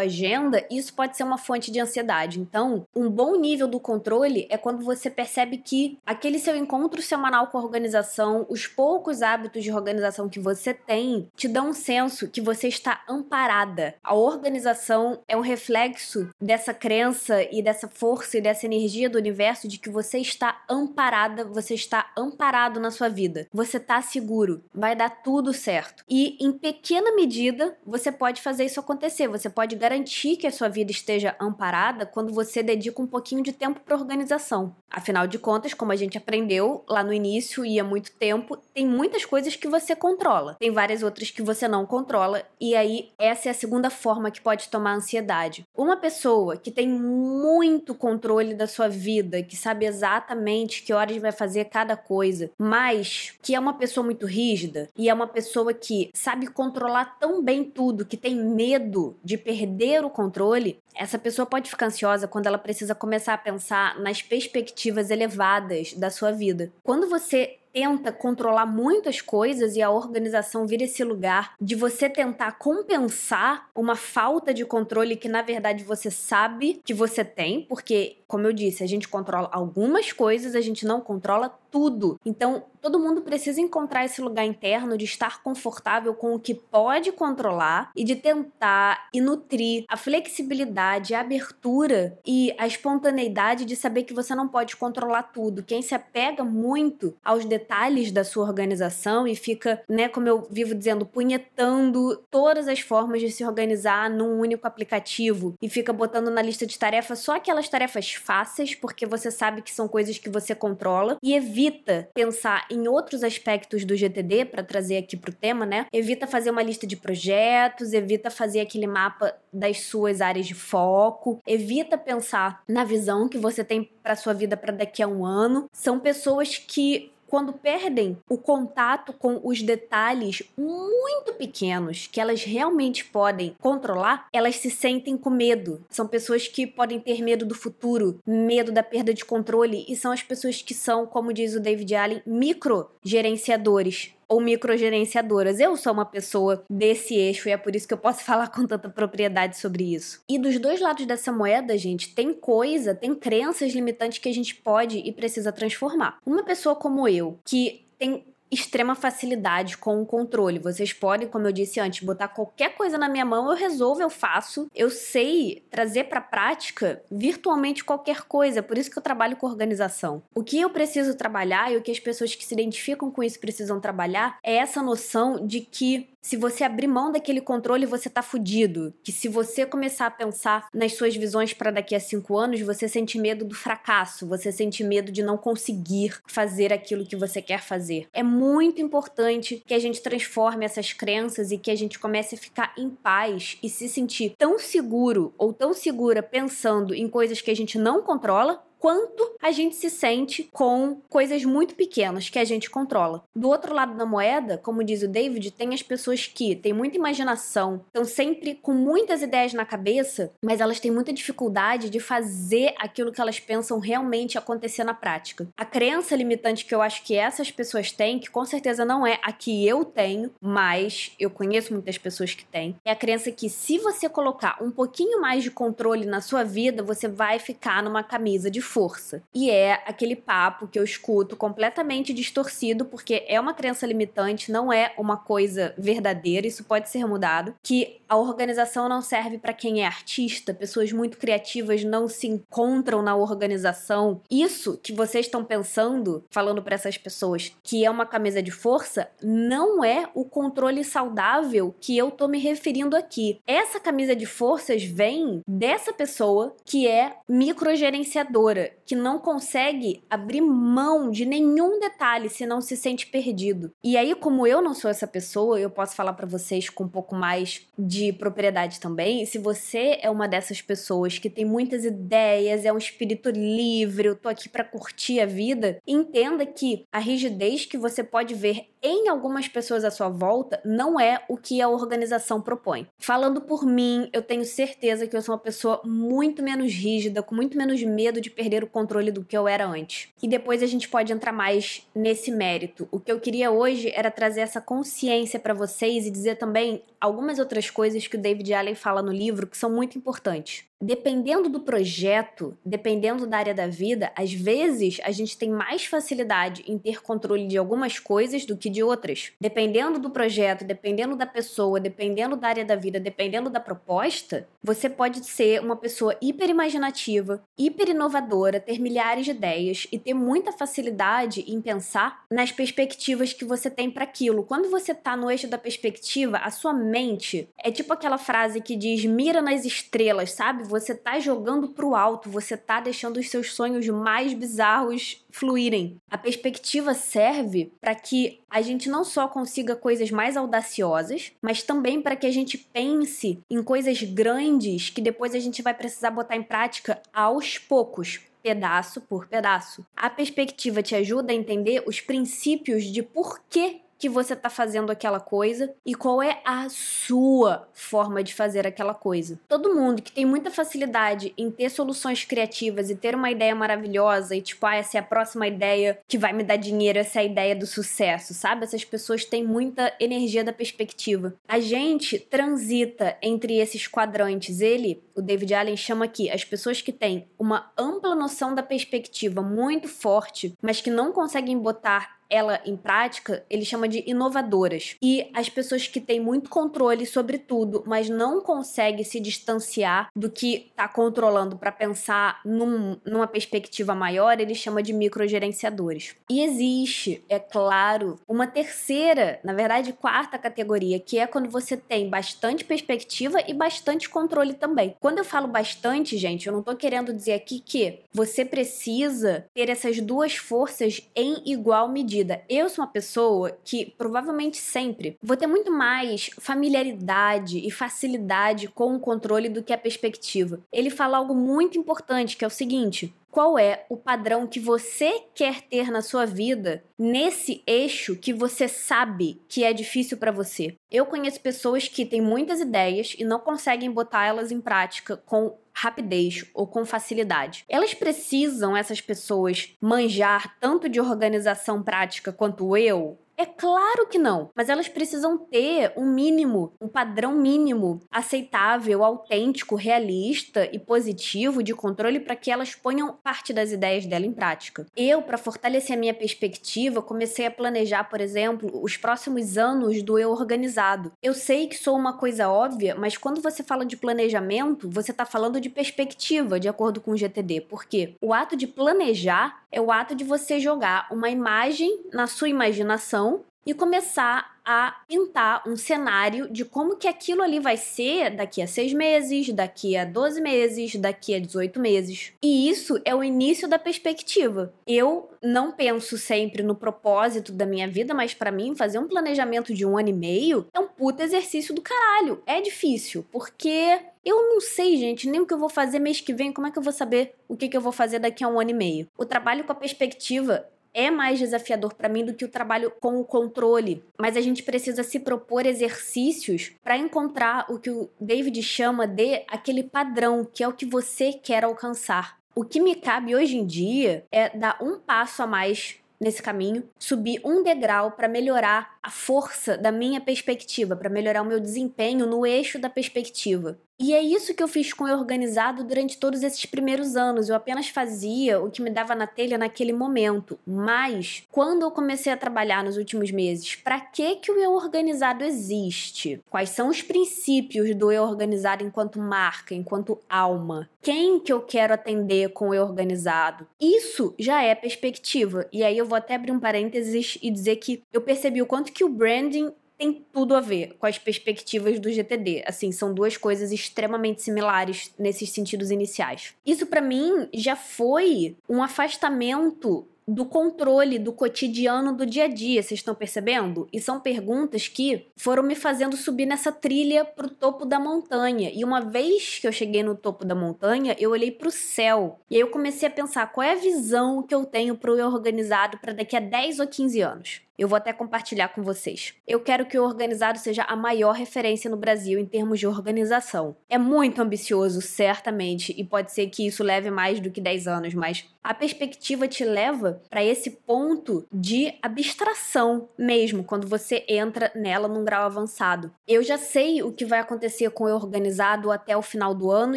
agenda, 0.00 0.66
isso 0.70 0.92
pode 0.92 1.16
ser 1.16 1.24
uma 1.24 1.38
fonte 1.38 1.70
de 1.70 1.80
ansiedade. 1.80 2.40
Então, 2.40 2.84
um 2.94 3.08
bom 3.08 3.36
nível 3.36 3.66
do 3.66 3.80
controle 3.80 4.46
é 4.50 4.58
quando 4.58 4.84
você 4.84 5.08
percebe 5.08 5.58
que 5.58 5.98
aquele 6.04 6.38
seu 6.38 6.56
encontro 6.56 7.00
semanal 7.00 7.46
com 7.46 7.58
a 7.58 7.62
organização, 7.62 8.44
os 8.48 8.66
poucos 8.66 9.22
hábitos 9.22 9.64
de 9.64 9.72
organização 9.72 10.28
que 10.28 10.40
você 10.40 10.74
tem, 10.74 11.28
te 11.36 11.48
dão 11.48 11.70
um 11.70 11.72
senso 11.72 12.28
que 12.28 12.40
você 12.40 12.68
está 12.68 13.02
amparada. 13.08 13.94
A 14.02 14.14
organização 14.58 15.20
é 15.28 15.36
um 15.36 15.40
reflexo 15.40 16.28
dessa 16.40 16.74
crença 16.74 17.42
e 17.52 17.62
dessa 17.62 17.86
força 17.86 18.38
e 18.38 18.40
dessa 18.40 18.66
energia 18.66 19.08
do 19.08 19.18
universo 19.18 19.68
de 19.68 19.78
que 19.78 19.88
você 19.88 20.18
está 20.18 20.62
amparada, 20.68 21.44
você 21.44 21.74
está 21.74 22.10
amparado 22.16 22.80
na 22.80 22.90
sua 22.90 23.08
vida. 23.08 23.46
Você 23.52 23.76
está 23.76 24.02
seguro, 24.02 24.62
vai 24.74 24.96
dar 24.96 25.10
tudo 25.22 25.52
certo. 25.52 26.04
E 26.08 26.36
em 26.44 26.52
pequena 26.52 27.14
medida, 27.14 27.76
você 27.86 28.10
pode 28.10 28.42
fazer 28.42 28.64
isso 28.64 28.80
acontecer. 28.80 29.28
Você 29.28 29.48
pode 29.48 29.76
garantir 29.76 30.36
que 30.36 30.46
a 30.46 30.52
sua 30.52 30.68
vida 30.68 30.90
esteja 30.90 31.36
amparada 31.40 32.04
quando 32.04 32.32
você 32.32 32.62
dedica 32.62 33.00
um 33.00 33.06
pouquinho 33.06 33.42
de 33.42 33.52
tempo 33.52 33.80
para 33.80 33.96
organização. 33.96 34.74
Afinal 34.90 35.26
de 35.26 35.38
contas, 35.38 35.74
como 35.74 35.92
a 35.92 35.96
gente 35.96 36.18
aprendeu 36.18 36.82
lá 36.88 37.04
no 37.04 37.12
início 37.12 37.64
e 37.64 37.78
há 37.78 37.84
muito 37.84 38.10
tempo, 38.12 38.56
tem 38.74 38.86
muitas 38.86 39.24
coisas 39.24 39.54
que 39.54 39.68
você 39.68 39.94
controla, 39.94 40.56
tem 40.58 40.70
várias 40.70 41.02
outras 41.02 41.30
que 41.30 41.42
você 41.42 41.68
não 41.68 41.84
controla, 41.84 42.42
e 42.58 42.74
aí 42.74 43.10
essa 43.18 43.48
é 43.48 43.50
a 43.50 43.54
segunda 43.54 43.90
forma 43.90 44.30
que 44.30 44.40
pode 44.48 44.70
tomar 44.70 44.94
ansiedade. 44.94 45.66
Uma 45.76 45.94
pessoa 45.94 46.56
que 46.56 46.70
tem 46.70 46.88
muito 46.88 47.94
controle 47.94 48.54
da 48.54 48.66
sua 48.66 48.88
vida, 48.88 49.42
que 49.42 49.54
sabe 49.54 49.84
exatamente 49.84 50.82
que 50.82 50.90
horas 50.90 51.18
vai 51.18 51.32
fazer 51.32 51.66
cada 51.66 51.98
coisa, 51.98 52.50
mas 52.56 53.34
que 53.42 53.54
é 53.54 53.60
uma 53.60 53.74
pessoa 53.74 54.02
muito 54.02 54.24
rígida 54.24 54.88
e 54.96 55.10
é 55.10 55.12
uma 55.12 55.26
pessoa 55.26 55.74
que 55.74 56.08
sabe 56.14 56.46
controlar 56.46 57.18
tão 57.20 57.44
bem 57.44 57.62
tudo, 57.62 58.06
que 58.06 58.16
tem 58.16 58.34
medo 58.34 59.18
de 59.22 59.36
perder 59.36 60.02
o 60.02 60.08
controle, 60.08 60.78
essa 60.94 61.18
pessoa 61.18 61.44
pode 61.44 61.68
ficar 61.68 61.88
ansiosa 61.88 62.26
quando 62.26 62.46
ela 62.46 62.56
precisa 62.56 62.94
começar 62.94 63.34
a 63.34 63.38
pensar 63.38 64.00
nas 64.00 64.22
perspectivas 64.22 65.10
elevadas 65.10 65.92
da 65.92 66.08
sua 66.08 66.32
vida. 66.32 66.72
Quando 66.82 67.06
você 67.06 67.58
tenta 67.72 68.12
controlar 68.12 68.66
muitas 68.66 69.20
coisas 69.20 69.76
e 69.76 69.82
a 69.82 69.90
organização 69.90 70.66
vira 70.66 70.84
esse 70.84 71.02
lugar 71.04 71.54
de 71.60 71.74
você 71.74 72.08
tentar 72.08 72.52
compensar 72.52 73.68
uma 73.74 73.96
falta 73.96 74.52
de 74.52 74.64
controle 74.64 75.16
que 75.16 75.28
na 75.28 75.42
verdade 75.42 75.84
você 75.84 76.10
sabe 76.10 76.80
que 76.84 76.94
você 76.94 77.24
tem, 77.24 77.62
porque 77.68 78.18
como 78.28 78.46
eu 78.46 78.52
disse, 78.52 78.84
a 78.84 78.86
gente 78.86 79.08
controla 79.08 79.48
algumas 79.50 80.12
coisas, 80.12 80.54
a 80.54 80.60
gente 80.60 80.86
não 80.86 81.00
controla 81.00 81.48
tudo. 81.70 82.20
Então, 82.24 82.64
todo 82.80 82.98
mundo 82.98 83.22
precisa 83.22 83.60
encontrar 83.60 84.04
esse 84.04 84.20
lugar 84.20 84.44
interno 84.44 84.96
de 84.96 85.04
estar 85.04 85.42
confortável 85.42 86.14
com 86.14 86.34
o 86.34 86.40
que 86.40 86.54
pode 86.54 87.12
controlar 87.12 87.90
e 87.96 88.04
de 88.04 88.16
tentar 88.16 89.08
e 89.12 89.20
nutrir 89.20 89.84
a 89.88 89.96
flexibilidade, 89.96 91.14
a 91.14 91.20
abertura 91.20 92.18
e 92.26 92.54
a 92.58 92.66
espontaneidade 92.66 93.64
de 93.64 93.76
saber 93.76 94.04
que 94.04 94.14
você 94.14 94.34
não 94.34 94.48
pode 94.48 94.76
controlar 94.76 95.24
tudo. 95.24 95.62
Quem 95.62 95.82
se 95.82 95.94
apega 95.94 96.44
muito 96.44 97.14
aos 97.24 97.44
detalhes 97.44 98.12
da 98.12 98.24
sua 98.24 98.44
organização 98.44 99.26
e 99.26 99.34
fica, 99.34 99.82
né, 99.88 100.08
como 100.08 100.28
eu 100.28 100.46
vivo 100.50 100.74
dizendo, 100.74 101.04
punhetando 101.06 102.16
todas 102.30 102.68
as 102.68 102.80
formas 102.80 103.20
de 103.20 103.30
se 103.30 103.44
organizar 103.44 104.10
num 104.10 104.38
único 104.38 104.66
aplicativo 104.66 105.54
e 105.60 105.68
fica 105.68 105.92
botando 105.92 106.30
na 106.30 106.42
lista 106.42 106.66
de 106.66 106.78
tarefas 106.78 107.20
só 107.20 107.36
aquelas 107.36 107.68
tarefas 107.68 108.14
fáceis, 108.14 108.74
porque 108.74 109.06
você 109.06 109.30
sabe 109.30 109.62
que 109.62 109.72
são 109.72 109.88
coisas 109.88 110.18
que 110.18 110.28
você 110.28 110.54
controla, 110.54 111.16
e 111.22 111.34
evita 111.34 112.08
pensar 112.14 112.66
em 112.70 112.88
outros 112.88 113.22
aspectos 113.22 113.84
do 113.84 113.96
GTD, 113.96 114.44
para 114.46 114.62
trazer 114.62 114.98
aqui 114.98 115.16
para 115.16 115.30
o 115.30 115.34
tema, 115.34 115.66
né? 115.66 115.86
Evita 115.92 116.26
fazer 116.26 116.50
uma 116.50 116.62
lista 116.62 116.86
de 116.86 116.96
projetos, 116.96 117.92
evita 117.92 118.30
fazer 118.30 118.60
aquele 118.60 118.86
mapa 118.86 119.34
das 119.52 119.80
suas 119.80 120.20
áreas 120.20 120.46
de 120.46 120.54
foco, 120.54 121.40
evita 121.46 121.96
pensar 121.96 122.62
na 122.68 122.84
visão 122.84 123.28
que 123.28 123.38
você 123.38 123.64
tem 123.64 123.90
para 124.02 124.16
sua 124.16 124.32
vida 124.32 124.56
para 124.56 124.72
daqui 124.72 125.02
a 125.02 125.08
um 125.08 125.24
ano. 125.24 125.68
São 125.72 125.98
pessoas 125.98 126.56
que 126.56 127.10
quando 127.28 127.52
perdem 127.52 128.16
o 128.28 128.36
contato 128.36 129.12
com 129.12 129.40
os 129.44 129.62
detalhes 129.62 130.42
muito 130.56 131.34
pequenos 131.34 132.08
que 132.10 132.20
elas 132.20 132.42
realmente 132.42 133.04
podem 133.04 133.54
controlar, 133.60 134.26
elas 134.32 134.56
se 134.56 134.70
sentem 134.70 135.16
com 135.16 135.30
medo. 135.30 135.84
São 135.88 136.06
pessoas 136.06 136.48
que 136.48 136.66
podem 136.66 136.98
ter 136.98 137.22
medo 137.22 137.46
do 137.46 137.54
futuro, 137.54 138.18
medo 138.26 138.72
da 138.72 138.82
perda 138.82 139.12
de 139.14 139.24
controle, 139.24 139.84
e 139.88 139.94
são 139.94 140.10
as 140.10 140.22
pessoas 140.22 140.62
que 140.62 140.74
são, 140.74 141.06
como 141.06 141.32
diz 141.32 141.54
o 141.54 141.60
David 141.60 141.94
Allen, 141.94 142.22
micro 142.26 142.90
gerenciadores 143.04 144.14
ou 144.28 144.40
microgerenciadoras. 144.40 145.58
Eu 145.58 145.76
sou 145.76 145.92
uma 145.92 146.04
pessoa 146.04 146.64
desse 146.68 147.14
eixo 147.14 147.48
e 147.48 147.52
é 147.52 147.56
por 147.56 147.74
isso 147.74 147.88
que 147.88 147.94
eu 147.94 147.98
posso 147.98 148.22
falar 148.24 148.48
com 148.48 148.66
tanta 148.66 148.88
propriedade 148.88 149.56
sobre 149.58 149.94
isso. 149.94 150.20
E 150.28 150.38
dos 150.38 150.58
dois 150.58 150.80
lados 150.80 151.06
dessa 151.06 151.32
moeda, 151.32 151.76
gente, 151.78 152.14
tem 152.14 152.32
coisa, 152.32 152.94
tem 152.94 153.14
crenças 153.14 153.72
limitantes 153.72 154.18
que 154.18 154.28
a 154.28 154.34
gente 154.34 154.54
pode 154.54 154.98
e 154.98 155.12
precisa 155.12 155.52
transformar. 155.52 156.18
Uma 156.26 156.44
pessoa 156.44 156.74
como 156.74 157.08
eu, 157.08 157.38
que 157.44 157.84
tem 157.98 158.24
extrema 158.50 158.94
facilidade 158.94 159.76
com 159.76 160.00
o 160.00 160.06
controle. 160.06 160.58
Vocês 160.58 160.92
podem, 160.92 161.28
como 161.28 161.46
eu 161.46 161.52
disse 161.52 161.80
antes, 161.80 162.04
botar 162.04 162.28
qualquer 162.28 162.74
coisa 162.74 162.96
na 162.96 163.08
minha 163.08 163.24
mão, 163.24 163.48
eu 163.50 163.56
resolvo, 163.56 164.00
eu 164.00 164.10
faço. 164.10 164.68
Eu 164.74 164.90
sei 164.90 165.64
trazer 165.70 166.04
para 166.04 166.20
prática 166.20 167.02
virtualmente 167.10 167.84
qualquer 167.84 168.22
coisa, 168.22 168.62
por 168.62 168.78
isso 168.78 168.90
que 168.90 168.98
eu 168.98 169.02
trabalho 169.02 169.36
com 169.36 169.46
organização. 169.46 170.22
O 170.34 170.42
que 170.42 170.60
eu 170.60 170.70
preciso 170.70 171.16
trabalhar 171.16 171.72
e 171.72 171.76
o 171.76 171.82
que 171.82 171.90
as 171.90 172.00
pessoas 172.00 172.34
que 172.34 172.44
se 172.44 172.54
identificam 172.54 173.10
com 173.10 173.22
isso 173.22 173.38
precisam 173.40 173.80
trabalhar 173.80 174.38
é 174.42 174.56
essa 174.56 174.82
noção 174.82 175.46
de 175.46 175.60
que 175.60 176.08
se 176.20 176.36
você 176.36 176.64
abrir 176.64 176.86
mão 176.86 177.10
daquele 177.10 177.40
controle, 177.40 177.86
você 177.86 178.10
tá 178.10 178.22
fudido. 178.22 178.92
Que 179.02 179.12
se 179.12 179.28
você 179.28 179.64
começar 179.64 180.06
a 180.06 180.10
pensar 180.10 180.68
nas 180.74 180.94
suas 180.94 181.16
visões 181.16 181.52
para 181.52 181.70
daqui 181.70 181.94
a 181.94 182.00
cinco 182.00 182.36
anos, 182.36 182.60
você 182.60 182.88
sente 182.88 183.18
medo 183.18 183.44
do 183.44 183.54
fracasso, 183.54 184.26
você 184.26 184.52
sente 184.52 184.82
medo 184.84 185.10
de 185.10 185.22
não 185.22 185.36
conseguir 185.36 186.18
fazer 186.26 186.72
aquilo 186.72 187.06
que 187.06 187.16
você 187.16 187.40
quer 187.40 187.62
fazer. 187.62 188.06
É 188.12 188.22
muito 188.22 188.80
importante 188.80 189.62
que 189.66 189.74
a 189.74 189.78
gente 189.78 190.02
transforme 190.02 190.64
essas 190.64 190.92
crenças 190.92 191.50
e 191.50 191.58
que 191.58 191.70
a 191.70 191.76
gente 191.76 191.98
comece 191.98 192.34
a 192.34 192.38
ficar 192.38 192.74
em 192.76 192.90
paz 192.90 193.58
e 193.62 193.68
se 193.68 193.88
sentir 193.88 194.34
tão 194.36 194.58
seguro 194.58 195.32
ou 195.38 195.52
tão 195.52 195.72
segura 195.72 196.22
pensando 196.22 196.94
em 196.94 197.08
coisas 197.08 197.40
que 197.40 197.50
a 197.50 197.56
gente 197.56 197.78
não 197.78 198.02
controla 198.02 198.62
quanto 198.78 199.32
a 199.42 199.50
gente 199.50 199.76
se 199.76 199.90
sente 199.90 200.48
com 200.52 201.00
coisas 201.08 201.44
muito 201.44 201.74
pequenas 201.74 202.28
que 202.28 202.38
a 202.38 202.44
gente 202.44 202.70
controla. 202.70 203.22
Do 203.34 203.48
outro 203.48 203.74
lado 203.74 203.96
da 203.96 204.06
moeda, 204.06 204.58
como 204.58 204.84
diz 204.84 205.02
o 205.02 205.08
David, 205.08 205.50
tem 205.50 205.74
as 205.74 205.82
pessoas 205.82 206.26
que 206.26 206.54
têm 206.54 206.72
muita 206.72 206.96
imaginação, 206.96 207.84
estão 207.86 208.04
sempre 208.04 208.54
com 208.54 208.72
muitas 208.72 209.22
ideias 209.22 209.52
na 209.52 209.64
cabeça, 209.64 210.32
mas 210.42 210.60
elas 210.60 210.80
têm 210.80 210.90
muita 210.90 211.12
dificuldade 211.12 211.90
de 211.90 212.00
fazer 212.00 212.74
aquilo 212.78 213.12
que 213.12 213.20
elas 213.20 213.40
pensam 213.40 213.78
realmente 213.78 214.38
acontecer 214.38 214.84
na 214.84 214.94
prática. 214.94 215.48
A 215.56 215.64
crença 215.64 216.16
limitante 216.16 216.64
que 216.64 216.74
eu 216.74 216.82
acho 216.82 217.02
que 217.02 217.14
essas 217.16 217.50
pessoas 217.50 217.90
têm, 217.92 218.18
que 218.18 218.30
com 218.30 218.44
certeza 218.44 218.84
não 218.84 219.06
é 219.06 219.18
a 219.22 219.32
que 219.32 219.66
eu 219.66 219.84
tenho, 219.84 220.30
mas 220.40 221.12
eu 221.18 221.30
conheço 221.30 221.72
muitas 221.72 221.98
pessoas 221.98 222.34
que 222.34 222.44
têm, 222.44 222.76
é 222.84 222.90
a 222.90 222.96
crença 222.96 223.30
que 223.30 223.48
se 223.48 223.78
você 223.78 224.08
colocar 224.08 224.58
um 224.60 224.70
pouquinho 224.70 225.20
mais 225.20 225.42
de 225.42 225.50
controle 225.50 226.06
na 226.06 226.20
sua 226.20 226.44
vida, 226.44 226.82
você 226.82 227.08
vai 227.08 227.38
ficar 227.38 227.82
numa 227.82 228.02
camisa 228.02 228.50
de 228.50 228.60
força. 228.68 229.22
E 229.34 229.50
é 229.50 229.82
aquele 229.86 230.14
papo 230.14 230.68
que 230.68 230.78
eu 230.78 230.84
escuto 230.84 231.36
completamente 231.36 232.12
distorcido, 232.12 232.84
porque 232.84 233.24
é 233.26 233.40
uma 233.40 233.54
crença 233.54 233.86
limitante, 233.86 234.52
não 234.52 234.72
é 234.72 234.92
uma 234.98 235.16
coisa 235.16 235.74
verdadeira, 235.78 236.46
isso 236.46 236.64
pode 236.64 236.88
ser 236.88 237.06
mudado, 237.06 237.54
que 237.62 238.00
a 238.08 238.16
organização 238.16 238.88
não 238.88 239.00
serve 239.00 239.38
para 239.38 239.52
quem 239.52 239.82
é 239.82 239.86
artista, 239.86 240.54
pessoas 240.54 240.92
muito 240.92 241.18
criativas 241.18 241.82
não 241.84 242.08
se 242.08 242.26
encontram 242.26 243.02
na 243.02 243.16
organização. 243.16 244.20
Isso 244.30 244.78
que 244.82 244.92
vocês 244.92 245.26
estão 245.26 245.44
pensando, 245.44 246.24
falando 246.30 246.62
para 246.62 246.74
essas 246.74 246.98
pessoas, 246.98 247.52
que 247.62 247.84
é 247.84 247.90
uma 247.90 248.06
camisa 248.06 248.42
de 248.42 248.50
força, 248.50 249.10
não 249.22 249.84
é 249.84 250.08
o 250.14 250.24
controle 250.24 250.84
saudável 250.84 251.74
que 251.80 251.96
eu 251.96 252.10
tô 252.10 252.28
me 252.28 252.38
referindo 252.38 252.96
aqui. 252.96 253.40
Essa 253.46 253.80
camisa 253.80 254.14
de 254.14 254.26
forças 254.26 254.82
vem 254.84 255.42
dessa 255.46 255.92
pessoa 255.92 256.54
que 256.64 256.86
é 256.86 257.16
microgerenciadora 257.28 258.57
que 258.84 258.94
não 258.94 259.18
consegue 259.18 260.02
abrir 260.08 260.40
mão 260.40 261.10
de 261.10 261.24
nenhum 261.24 261.78
detalhe 261.78 262.28
se 262.28 262.46
não 262.46 262.60
se 262.60 262.76
sente 262.76 263.06
perdido. 263.06 263.70
E 263.82 263.96
aí, 263.96 264.14
como 264.14 264.46
eu 264.46 264.62
não 264.62 264.74
sou 264.74 264.90
essa 264.90 265.06
pessoa, 265.06 265.60
eu 265.60 265.70
posso 265.70 265.94
falar 265.94 266.12
para 266.12 266.26
vocês 266.26 266.68
com 266.68 266.84
um 266.84 266.88
pouco 266.88 267.14
mais 267.14 267.66
de 267.78 268.12
propriedade 268.12 268.80
também. 268.80 269.24
Se 269.26 269.38
você 269.38 269.98
é 270.00 270.10
uma 270.10 270.26
dessas 270.26 270.62
pessoas 270.62 271.18
que 271.18 271.30
tem 271.30 271.44
muitas 271.44 271.84
ideias, 271.84 272.64
é 272.64 272.72
um 272.72 272.78
espírito 272.78 273.30
livre, 273.30 274.08
eu 274.08 274.16
tô 274.16 274.28
aqui 274.28 274.48
para 274.48 274.64
curtir 274.64 275.20
a 275.20 275.26
vida, 275.26 275.78
entenda 275.86 276.46
que 276.46 276.84
a 276.92 276.98
rigidez 276.98 277.66
que 277.66 277.76
você 277.76 278.02
pode 278.02 278.34
ver 278.34 278.68
em 278.82 279.08
algumas 279.08 279.48
pessoas 279.48 279.84
à 279.84 279.90
sua 279.90 280.08
volta 280.08 280.60
não 280.64 280.98
é 280.98 281.22
o 281.28 281.36
que 281.36 281.60
a 281.60 281.68
organização 281.68 282.40
propõe. 282.40 282.86
Falando 282.98 283.40
por 283.40 283.64
mim, 283.64 284.08
eu 284.12 284.22
tenho 284.22 284.44
certeza 284.44 285.06
que 285.06 285.16
eu 285.16 285.22
sou 285.22 285.34
uma 285.34 285.40
pessoa 285.40 285.80
muito 285.84 286.42
menos 286.42 286.72
rígida, 286.72 287.22
com 287.22 287.34
muito 287.34 287.56
menos 287.56 287.82
medo 287.82 288.20
de 288.20 288.30
perder 288.30 288.62
o 288.62 288.68
controle 288.68 289.10
do 289.10 289.24
que 289.24 289.36
eu 289.36 289.48
era 289.48 289.66
antes. 289.66 290.08
E 290.22 290.28
depois 290.28 290.62
a 290.62 290.66
gente 290.66 290.88
pode 290.88 291.12
entrar 291.12 291.32
mais 291.32 291.86
nesse 291.94 292.30
mérito. 292.30 292.88
O 292.90 293.00
que 293.00 293.10
eu 293.10 293.20
queria 293.20 293.50
hoje 293.50 293.92
era 293.94 294.10
trazer 294.10 294.40
essa 294.40 294.60
consciência 294.60 295.38
para 295.38 295.54
vocês 295.54 296.06
e 296.06 296.10
dizer 296.10 296.36
também 296.36 296.82
algumas 297.00 297.38
outras 297.38 297.70
coisas 297.70 298.06
que 298.06 298.16
o 298.16 298.20
David 298.20 298.52
Allen 298.52 298.74
fala 298.74 299.02
no 299.02 299.12
livro 299.12 299.46
que 299.46 299.56
são 299.56 299.70
muito 299.70 299.96
importantes. 299.96 300.68
Dependendo 300.80 301.48
do 301.48 301.60
projeto, 301.60 302.56
dependendo 302.64 303.26
da 303.26 303.38
área 303.38 303.54
da 303.54 303.66
vida, 303.66 304.12
às 304.16 304.32
vezes 304.32 305.00
a 305.02 305.10
gente 305.10 305.36
tem 305.36 305.50
mais 305.50 305.84
facilidade 305.84 306.62
em 306.68 306.78
ter 306.78 307.02
controle 307.02 307.48
de 307.48 307.58
algumas 307.58 307.98
coisas 307.98 308.44
do 308.44 308.56
que 308.56 308.70
de 308.70 308.80
outras. 308.80 309.32
Dependendo 309.40 309.98
do 309.98 310.10
projeto, 310.10 310.64
dependendo 310.64 311.16
da 311.16 311.26
pessoa, 311.26 311.80
dependendo 311.80 312.36
da 312.36 312.46
área 312.46 312.64
da 312.64 312.76
vida, 312.76 313.00
dependendo 313.00 313.50
da 313.50 313.58
proposta, 313.58 314.46
você 314.62 314.88
pode 314.88 315.26
ser 315.26 315.60
uma 315.60 315.74
pessoa 315.74 316.16
hiper 316.22 316.48
imaginativa, 316.48 317.42
hiper 317.58 317.88
inovadora, 317.88 318.60
ter 318.60 318.78
milhares 318.78 319.24
de 319.24 319.32
ideias 319.32 319.88
e 319.90 319.98
ter 319.98 320.14
muita 320.14 320.52
facilidade 320.52 321.44
em 321.48 321.60
pensar 321.60 322.22
nas 322.30 322.52
perspectivas 322.52 323.32
que 323.32 323.44
você 323.44 323.68
tem 323.68 323.90
para 323.90 324.04
aquilo. 324.04 324.44
Quando 324.44 324.70
você 324.70 324.92
está 324.92 325.16
no 325.16 325.28
eixo 325.28 325.48
da 325.48 325.58
perspectiva, 325.58 326.36
a 326.38 326.52
sua 326.52 326.72
mente 326.72 327.48
é 327.58 327.72
tipo 327.72 327.92
aquela 327.92 328.18
frase 328.18 328.60
que 328.60 328.76
diz 328.76 329.04
mira 329.04 329.42
nas 329.42 329.64
estrelas, 329.64 330.30
sabe? 330.30 330.67
Você 330.68 330.94
tá 330.94 331.18
jogando 331.18 331.68
pro 331.68 331.94
alto, 331.94 332.30
você 332.30 332.56
tá 332.56 332.80
deixando 332.80 333.16
os 333.16 333.30
seus 333.30 333.54
sonhos 333.54 333.88
mais 333.88 334.34
bizarros 334.34 335.24
fluírem. 335.30 336.00
A 336.10 336.18
perspectiva 336.18 336.94
serve 336.94 337.72
para 337.80 337.94
que 337.94 338.40
a 338.50 338.60
gente 338.60 338.88
não 338.88 339.04
só 339.04 339.26
consiga 339.26 339.74
coisas 339.74 340.10
mais 340.10 340.36
audaciosas, 340.36 341.32
mas 341.40 341.62
também 341.62 342.02
para 342.02 342.16
que 342.16 342.26
a 342.26 342.30
gente 342.30 342.58
pense 342.58 343.40
em 343.50 343.62
coisas 343.62 344.02
grandes 344.02 344.90
que 344.90 345.00
depois 345.00 345.34
a 345.34 345.38
gente 345.38 345.62
vai 345.62 345.74
precisar 345.74 346.10
botar 346.10 346.36
em 346.36 346.42
prática 346.42 347.00
aos 347.12 347.58
poucos 347.58 348.20
pedaço 348.42 349.00
por 349.00 349.26
pedaço. 349.26 349.84
A 349.96 350.08
perspectiva 350.08 350.82
te 350.82 350.94
ajuda 350.94 351.32
a 351.32 351.34
entender 351.34 351.82
os 351.86 352.00
princípios 352.00 352.84
de 352.84 353.02
por 353.02 353.40
que 353.48 353.80
que 353.98 354.08
você 354.08 354.34
está 354.34 354.48
fazendo 354.48 354.90
aquela 354.90 355.20
coisa 355.20 355.74
e 355.84 355.94
qual 355.94 356.22
é 356.22 356.40
a 356.44 356.68
sua 356.68 357.68
forma 357.72 358.22
de 358.22 358.34
fazer 358.34 358.66
aquela 358.66 358.94
coisa. 358.94 359.38
Todo 359.48 359.74
mundo 359.74 360.00
que 360.02 360.12
tem 360.12 360.24
muita 360.24 360.50
facilidade 360.50 361.34
em 361.36 361.50
ter 361.50 361.70
soluções 361.70 362.24
criativas 362.24 362.90
e 362.90 362.94
ter 362.94 363.14
uma 363.14 363.30
ideia 363.30 363.54
maravilhosa 363.54 364.36
e 364.36 364.42
tipo, 364.42 364.64
ah, 364.66 364.76
essa 364.76 364.96
é 364.96 365.00
a 365.00 365.04
próxima 365.04 365.46
ideia 365.46 365.98
que 366.06 366.18
vai 366.18 366.32
me 366.32 366.44
dar 366.44 366.56
dinheiro, 366.56 366.98
essa 366.98 367.18
é 367.18 367.22
a 367.22 367.26
ideia 367.26 367.56
do 367.56 367.66
sucesso, 367.66 368.32
sabe? 368.34 368.64
Essas 368.64 368.84
pessoas 368.84 369.24
têm 369.24 369.44
muita 369.44 369.92
energia 369.98 370.44
da 370.44 370.52
perspectiva. 370.52 371.34
A 371.48 371.58
gente 371.58 372.18
transita 372.18 373.16
entre 373.22 373.58
esses 373.58 373.86
quadrantes. 373.86 374.60
Ele, 374.60 375.02
o 375.14 375.22
David 375.22 375.54
Allen 375.54 375.76
chama 375.76 376.04
aqui 376.04 376.30
as 376.30 376.44
pessoas 376.44 376.80
que 376.80 376.92
têm 376.92 377.28
uma 377.38 377.72
ampla 377.76 378.14
noção 378.14 378.54
da 378.54 378.62
perspectiva 378.62 379.42
muito 379.42 379.88
forte, 379.88 380.54
mas 380.62 380.80
que 380.80 380.90
não 380.90 381.12
conseguem 381.12 381.58
botar 381.58 382.17
ela 382.30 382.60
em 382.64 382.76
prática, 382.76 383.44
ele 383.48 383.64
chama 383.64 383.88
de 383.88 384.04
inovadoras. 384.06 384.96
E 385.02 385.30
as 385.34 385.48
pessoas 385.48 385.86
que 385.86 386.00
têm 386.00 386.20
muito 386.20 386.50
controle 386.50 387.06
sobre 387.06 387.38
tudo, 387.38 387.82
mas 387.86 388.08
não 388.08 388.40
conseguem 388.40 389.04
se 389.04 389.18
distanciar 389.20 390.10
do 390.14 390.30
que 390.30 390.68
está 390.70 390.86
controlando 390.86 391.56
para 391.56 391.72
pensar 391.72 392.40
num, 392.44 392.96
numa 393.04 393.26
perspectiva 393.26 393.94
maior, 393.94 394.40
ele 394.40 394.54
chama 394.54 394.82
de 394.82 394.92
microgerenciadores. 394.92 396.16
E 396.28 396.42
existe, 396.42 397.24
é 397.28 397.38
claro, 397.38 398.18
uma 398.28 398.46
terceira, 398.46 399.40
na 399.42 399.52
verdade, 399.52 399.92
quarta 399.92 400.38
categoria, 400.38 401.00
que 401.00 401.18
é 401.18 401.26
quando 401.26 401.48
você 401.48 401.76
tem 401.76 402.08
bastante 402.08 402.64
perspectiva 402.64 403.38
e 403.46 403.54
bastante 403.54 404.08
controle 404.08 404.54
também. 404.54 404.94
Quando 405.00 405.18
eu 405.18 405.24
falo 405.24 405.48
bastante, 405.48 406.16
gente, 406.16 406.46
eu 406.46 406.52
não 406.52 406.60
estou 406.60 406.76
querendo 406.76 407.12
dizer 407.12 407.34
aqui 407.34 407.60
que 407.60 408.00
você 408.12 408.44
precisa 408.44 409.46
ter 409.54 409.68
essas 409.68 410.00
duas 410.00 410.36
forças 410.36 411.00
em 411.14 411.42
igual 411.46 411.88
medida 411.88 412.17
Eu 412.48 412.68
sou 412.68 412.84
uma 412.84 412.90
pessoa 412.90 413.56
que 413.64 413.94
provavelmente 413.96 414.56
sempre 414.56 415.16
vou 415.22 415.36
ter 415.36 415.46
muito 415.46 415.70
mais 415.70 416.30
familiaridade 416.38 417.58
e 417.58 417.70
facilidade 417.70 418.68
com 418.68 418.94
o 418.94 419.00
controle 419.00 419.48
do 419.48 419.62
que 419.62 419.72
a 419.72 419.78
perspectiva. 419.78 420.60
Ele 420.72 420.90
fala 420.90 421.18
algo 421.18 421.34
muito 421.34 421.78
importante, 421.78 422.36
que 422.36 422.44
é 422.44 422.48
o 422.48 422.50
seguinte: 422.50 423.12
qual 423.30 423.58
é 423.58 423.84
o 423.88 423.96
padrão 423.96 424.46
que 424.46 424.58
você 424.58 425.22
quer 425.34 425.62
ter 425.62 425.90
na 425.90 426.02
sua 426.02 426.26
vida 426.26 426.82
nesse 426.98 427.62
eixo 427.66 428.16
que 428.16 428.32
você 428.32 428.66
sabe 428.66 429.40
que 429.48 429.64
é 429.64 429.72
difícil 429.72 430.16
para 430.16 430.32
você. 430.32 430.74
Eu 430.90 431.06
conheço 431.06 431.40
pessoas 431.40 431.88
que 431.88 432.06
têm 432.06 432.20
muitas 432.20 432.60
ideias 432.60 433.14
e 433.18 433.24
não 433.24 433.38
conseguem 433.38 433.90
botar 433.90 434.26
elas 434.26 434.50
em 434.50 434.60
prática 434.60 435.16
com 435.16 435.56
rapidez 435.72 436.44
ou 436.54 436.66
com 436.66 436.84
facilidade. 436.84 437.64
Elas 437.68 437.94
precisam, 437.94 438.76
essas 438.76 439.00
pessoas, 439.00 439.76
manjar 439.80 440.58
tanto 440.58 440.88
de 440.88 441.00
organização 441.00 441.82
prática 441.82 442.32
quanto 442.32 442.76
eu, 442.76 443.16
é 443.38 443.46
claro 443.46 444.08
que 444.08 444.18
não, 444.18 444.50
mas 444.52 444.68
elas 444.68 444.88
precisam 444.88 445.38
ter 445.38 445.92
um 445.96 446.04
mínimo, 446.04 446.72
um 446.80 446.88
padrão 446.88 447.32
mínimo 447.34 448.00
aceitável, 448.10 449.04
autêntico, 449.04 449.76
realista 449.76 450.68
e 450.72 450.78
positivo 450.78 451.62
de 451.62 451.72
controle 451.72 452.18
para 452.18 452.34
que 452.34 452.50
elas 452.50 452.74
ponham 452.74 453.16
parte 453.22 453.52
das 453.52 453.70
ideias 453.70 454.04
dela 454.04 454.26
em 454.26 454.32
prática. 454.32 454.86
Eu, 454.96 455.22
para 455.22 455.38
fortalecer 455.38 455.96
a 455.96 456.00
minha 456.00 456.12
perspectiva, 456.12 457.00
comecei 457.00 457.46
a 457.46 457.50
planejar, 457.50 458.04
por 458.10 458.20
exemplo, 458.20 458.82
os 458.82 458.96
próximos 458.96 459.56
anos 459.56 460.02
do 460.02 460.18
eu 460.18 460.30
organizado. 460.32 461.12
Eu 461.22 461.32
sei 461.32 461.68
que 461.68 461.76
sou 461.76 461.96
uma 461.96 462.14
coisa 462.14 462.48
óbvia, 462.48 462.96
mas 462.96 463.16
quando 463.16 463.40
você 463.40 463.62
fala 463.62 463.86
de 463.86 463.96
planejamento, 463.96 464.90
você 464.90 465.12
está 465.12 465.24
falando 465.24 465.60
de 465.60 465.70
perspectiva, 465.70 466.58
de 466.58 466.68
acordo 466.68 467.00
com 467.00 467.12
o 467.12 467.16
GTD, 467.16 467.60
porque 467.62 468.16
o 468.20 468.34
ato 468.34 468.56
de 468.56 468.66
planejar 468.66 469.62
é 469.70 469.80
o 469.80 469.92
ato 469.92 470.14
de 470.14 470.24
você 470.24 470.58
jogar 470.58 471.06
uma 471.12 471.28
imagem 471.28 472.04
na 472.12 472.26
sua 472.26 472.48
imaginação 472.48 473.27
e 473.68 473.74
começar 473.74 474.58
a 474.64 475.02
pintar 475.06 475.62
um 475.66 475.76
cenário 475.76 476.50
de 476.50 476.64
como 476.64 476.96
que 476.96 477.06
aquilo 477.06 477.42
ali 477.42 477.60
vai 477.60 477.76
ser 477.76 478.34
daqui 478.34 478.62
a 478.62 478.66
seis 478.66 478.94
meses, 478.94 479.52
daqui 479.52 479.94
a 479.94 480.06
12 480.06 480.40
meses, 480.40 480.96
daqui 480.96 481.34
a 481.34 481.38
18 481.38 481.78
meses. 481.78 482.32
E 482.42 482.70
isso 482.70 482.98
é 483.04 483.14
o 483.14 483.22
início 483.22 483.68
da 483.68 483.78
perspectiva. 483.78 484.72
Eu 484.86 485.28
não 485.42 485.70
penso 485.70 486.16
sempre 486.16 486.62
no 486.62 486.74
propósito 486.74 487.52
da 487.52 487.66
minha 487.66 487.86
vida, 487.86 488.14
mas 488.14 488.32
para 488.32 488.50
mim 488.50 488.74
fazer 488.74 488.98
um 488.98 489.06
planejamento 489.06 489.74
de 489.74 489.84
um 489.84 489.98
ano 489.98 490.08
e 490.08 490.14
meio 490.14 490.66
é 490.72 490.80
um 490.80 490.88
puta 490.88 491.22
exercício 491.22 491.74
do 491.74 491.82
caralho. 491.82 492.42
É 492.46 492.62
difícil, 492.62 493.26
porque 493.30 494.00
eu 494.24 494.48
não 494.48 494.62
sei, 494.62 494.96
gente, 494.96 495.28
nem 495.28 495.42
o 495.42 495.46
que 495.46 495.52
eu 495.52 495.58
vou 495.58 495.68
fazer 495.68 495.98
mês 495.98 496.22
que 496.22 496.32
vem, 496.32 496.52
como 496.54 496.66
é 496.66 496.70
que 496.70 496.78
eu 496.78 496.82
vou 496.82 496.92
saber 496.92 497.34
o 497.46 497.54
que, 497.54 497.68
que 497.68 497.76
eu 497.76 497.82
vou 497.82 497.92
fazer 497.92 498.18
daqui 498.18 498.42
a 498.42 498.48
um 498.48 498.58
ano 498.58 498.70
e 498.70 498.74
meio? 498.74 499.08
O 499.16 499.26
trabalho 499.26 499.64
com 499.64 499.72
a 499.72 499.74
perspectiva 499.74 500.66
é 500.92 501.10
mais 501.10 501.38
desafiador 501.38 501.94
para 501.94 502.08
mim 502.08 502.24
do 502.24 502.34
que 502.34 502.44
o 502.44 502.48
trabalho 502.48 502.92
com 503.00 503.20
o 503.20 503.24
controle, 503.24 504.04
mas 504.18 504.36
a 504.36 504.40
gente 504.40 504.62
precisa 504.62 505.02
se 505.02 505.20
propor 505.20 505.66
exercícios 505.66 506.72
para 506.82 506.96
encontrar 506.96 507.66
o 507.68 507.78
que 507.78 507.90
o 507.90 508.08
David 508.20 508.62
chama 508.62 509.06
de 509.06 509.44
aquele 509.48 509.82
padrão, 509.82 510.44
que 510.44 510.62
é 510.62 510.68
o 510.68 510.72
que 510.72 510.86
você 510.86 511.32
quer 511.32 511.64
alcançar. 511.64 512.38
O 512.54 512.64
que 512.64 512.80
me 512.80 512.94
cabe 512.96 513.36
hoje 513.36 513.56
em 513.56 513.64
dia 513.64 514.24
é 514.32 514.56
dar 514.56 514.78
um 514.82 514.98
passo 514.98 515.42
a 515.42 515.46
mais 515.46 516.00
nesse 516.20 516.42
caminho, 516.42 516.82
subir 516.98 517.40
um 517.44 517.62
degrau 517.62 518.12
para 518.12 518.28
melhorar 518.28 518.98
a 519.02 519.10
força 519.10 519.78
da 519.78 519.92
minha 519.92 520.20
perspectiva, 520.20 520.96
para 520.96 521.08
melhorar 521.08 521.42
o 521.42 521.46
meu 521.46 521.60
desempenho 521.60 522.26
no 522.26 522.44
eixo 522.44 522.78
da 522.78 522.90
perspectiva. 522.90 523.78
E 524.00 524.14
é 524.14 524.22
isso 524.22 524.54
que 524.54 524.62
eu 524.62 524.68
fiz 524.68 524.92
com 524.92 525.04
o 525.04 525.12
Organizado 525.12 525.82
durante 525.82 526.18
todos 526.18 526.44
esses 526.44 526.64
primeiros 526.64 527.16
anos. 527.16 527.48
Eu 527.48 527.56
apenas 527.56 527.88
fazia 527.88 528.60
o 528.60 528.70
que 528.70 528.80
me 528.80 528.90
dava 528.90 529.12
na 529.12 529.26
telha 529.26 529.58
naquele 529.58 529.92
momento. 529.92 530.56
Mas, 530.64 531.42
quando 531.50 531.82
eu 531.82 531.90
comecei 531.90 532.32
a 532.32 532.36
trabalhar 532.36 532.84
nos 532.84 532.96
últimos 532.96 533.32
meses, 533.32 533.74
para 533.74 533.98
que, 533.98 534.36
que 534.36 534.52
o 534.52 534.58
Eu 534.58 534.72
Organizado 534.74 535.42
existe? 535.42 536.40
Quais 536.48 536.70
são 536.70 536.88
os 536.88 537.02
princípios 537.02 537.92
do 537.96 538.12
Eu 538.12 538.22
Organizado 538.22 538.84
enquanto 538.84 539.18
marca, 539.18 539.74
enquanto 539.74 540.20
alma? 540.30 540.88
Quem 541.02 541.40
que 541.40 541.52
eu 541.52 541.60
quero 541.60 541.92
atender 541.92 542.50
com 542.50 542.68
o 542.68 542.74
Eu 542.74 542.84
Organizado? 542.84 543.66
Isso 543.80 544.32
já 544.38 544.62
é 544.62 544.76
perspectiva. 544.76 545.66
E 545.72 545.82
aí 545.82 545.98
eu 545.98 546.06
vou 546.06 546.16
até 546.16 546.36
abrir 546.36 546.52
um 546.52 546.60
parênteses 546.60 547.36
e 547.42 547.50
dizer 547.50 547.76
que 547.76 548.04
eu 548.12 548.20
percebi 548.20 548.62
o 548.62 548.66
quanto 548.66 548.92
que 548.92 549.02
o 549.02 549.08
branding 549.08 549.72
tem 549.98 550.24
tudo 550.32 550.54
a 550.54 550.60
ver 550.60 550.94
com 550.98 551.06
as 551.06 551.18
perspectivas 551.18 551.98
do 551.98 552.10
GTD. 552.10 552.62
Assim, 552.66 552.92
são 552.92 553.12
duas 553.12 553.36
coisas 553.36 553.72
extremamente 553.72 554.42
similares 554.42 555.12
nesses 555.18 555.50
sentidos 555.50 555.90
iniciais. 555.90 556.54
Isso 556.64 556.86
para 556.86 557.00
mim 557.00 557.48
já 557.52 557.74
foi 557.74 558.56
um 558.68 558.82
afastamento 558.82 560.06
do 560.28 560.44
controle 560.44 561.18
do 561.18 561.32
cotidiano 561.32 562.14
do 562.14 562.26
dia 562.26 562.44
a 562.44 562.48
dia, 562.48 562.82
vocês 562.82 563.00
estão 563.00 563.14
percebendo? 563.14 563.88
E 563.90 563.98
são 563.98 564.20
perguntas 564.20 564.86
que 564.86 565.26
foram 565.34 565.62
me 565.62 565.74
fazendo 565.74 566.18
subir 566.18 566.44
nessa 566.44 566.70
trilha 566.70 567.24
pro 567.24 567.48
topo 567.48 567.86
da 567.86 567.98
montanha. 567.98 568.70
E 568.74 568.84
uma 568.84 569.00
vez 569.00 569.58
que 569.58 569.66
eu 569.66 569.72
cheguei 569.72 570.02
no 570.02 570.14
topo 570.14 570.44
da 570.44 570.54
montanha, 570.54 571.16
eu 571.18 571.30
olhei 571.30 571.50
pro 571.50 571.70
céu. 571.70 572.38
E 572.50 572.56
aí 572.56 572.60
eu 572.60 572.68
comecei 572.68 573.08
a 573.08 573.10
pensar 573.10 573.50
qual 573.50 573.66
é 573.66 573.72
a 573.72 573.76
visão 573.76 574.42
que 574.42 574.54
eu 574.54 574.66
tenho 574.66 574.96
pro 574.96 575.16
eu 575.16 575.28
organizado 575.28 575.96
para 575.96 576.12
daqui 576.12 576.36
a 576.36 576.40
10 576.40 576.80
ou 576.80 576.86
15 576.86 577.20
anos. 577.22 577.67
Eu 577.78 577.86
vou 577.86 577.96
até 577.96 578.12
compartilhar 578.12 578.68
com 578.68 578.82
vocês. 578.82 579.34
Eu 579.46 579.60
quero 579.60 579.86
que 579.86 579.96
o 579.96 580.02
organizado 580.02 580.58
seja 580.58 580.82
a 580.82 580.96
maior 580.96 581.32
referência 581.32 581.88
no 581.88 581.96
Brasil 581.96 582.36
em 582.40 582.44
termos 582.44 582.80
de 582.80 582.88
organização. 582.88 583.76
É 583.88 583.96
muito 583.96 584.42
ambicioso, 584.42 585.00
certamente, 585.00 585.94
e 585.96 586.02
pode 586.02 586.32
ser 586.32 586.48
que 586.48 586.66
isso 586.66 586.82
leve 586.82 587.08
mais 587.08 587.38
do 587.38 587.52
que 587.52 587.60
10 587.60 587.86
anos, 587.86 588.14
mas 588.14 588.44
a 588.68 588.74
perspectiva 588.74 589.46
te 589.46 589.64
leva 589.64 590.20
para 590.28 590.44
esse 590.44 590.70
ponto 590.70 591.46
de 591.52 591.94
abstração 592.02 593.08
mesmo, 593.16 593.64
quando 593.64 593.86
você 593.86 594.24
entra 594.28 594.70
nela 594.74 595.08
num 595.08 595.24
grau 595.24 595.44
avançado. 595.44 596.12
Eu 596.26 596.42
já 596.42 596.58
sei 596.58 597.02
o 597.02 597.12
que 597.12 597.24
vai 597.24 597.38
acontecer 597.38 597.88
com 597.90 598.04
o 598.04 598.14
organizado 598.14 598.90
até 598.90 599.16
o 599.16 599.22
final 599.22 599.54
do 599.54 599.70
ano 599.70 599.96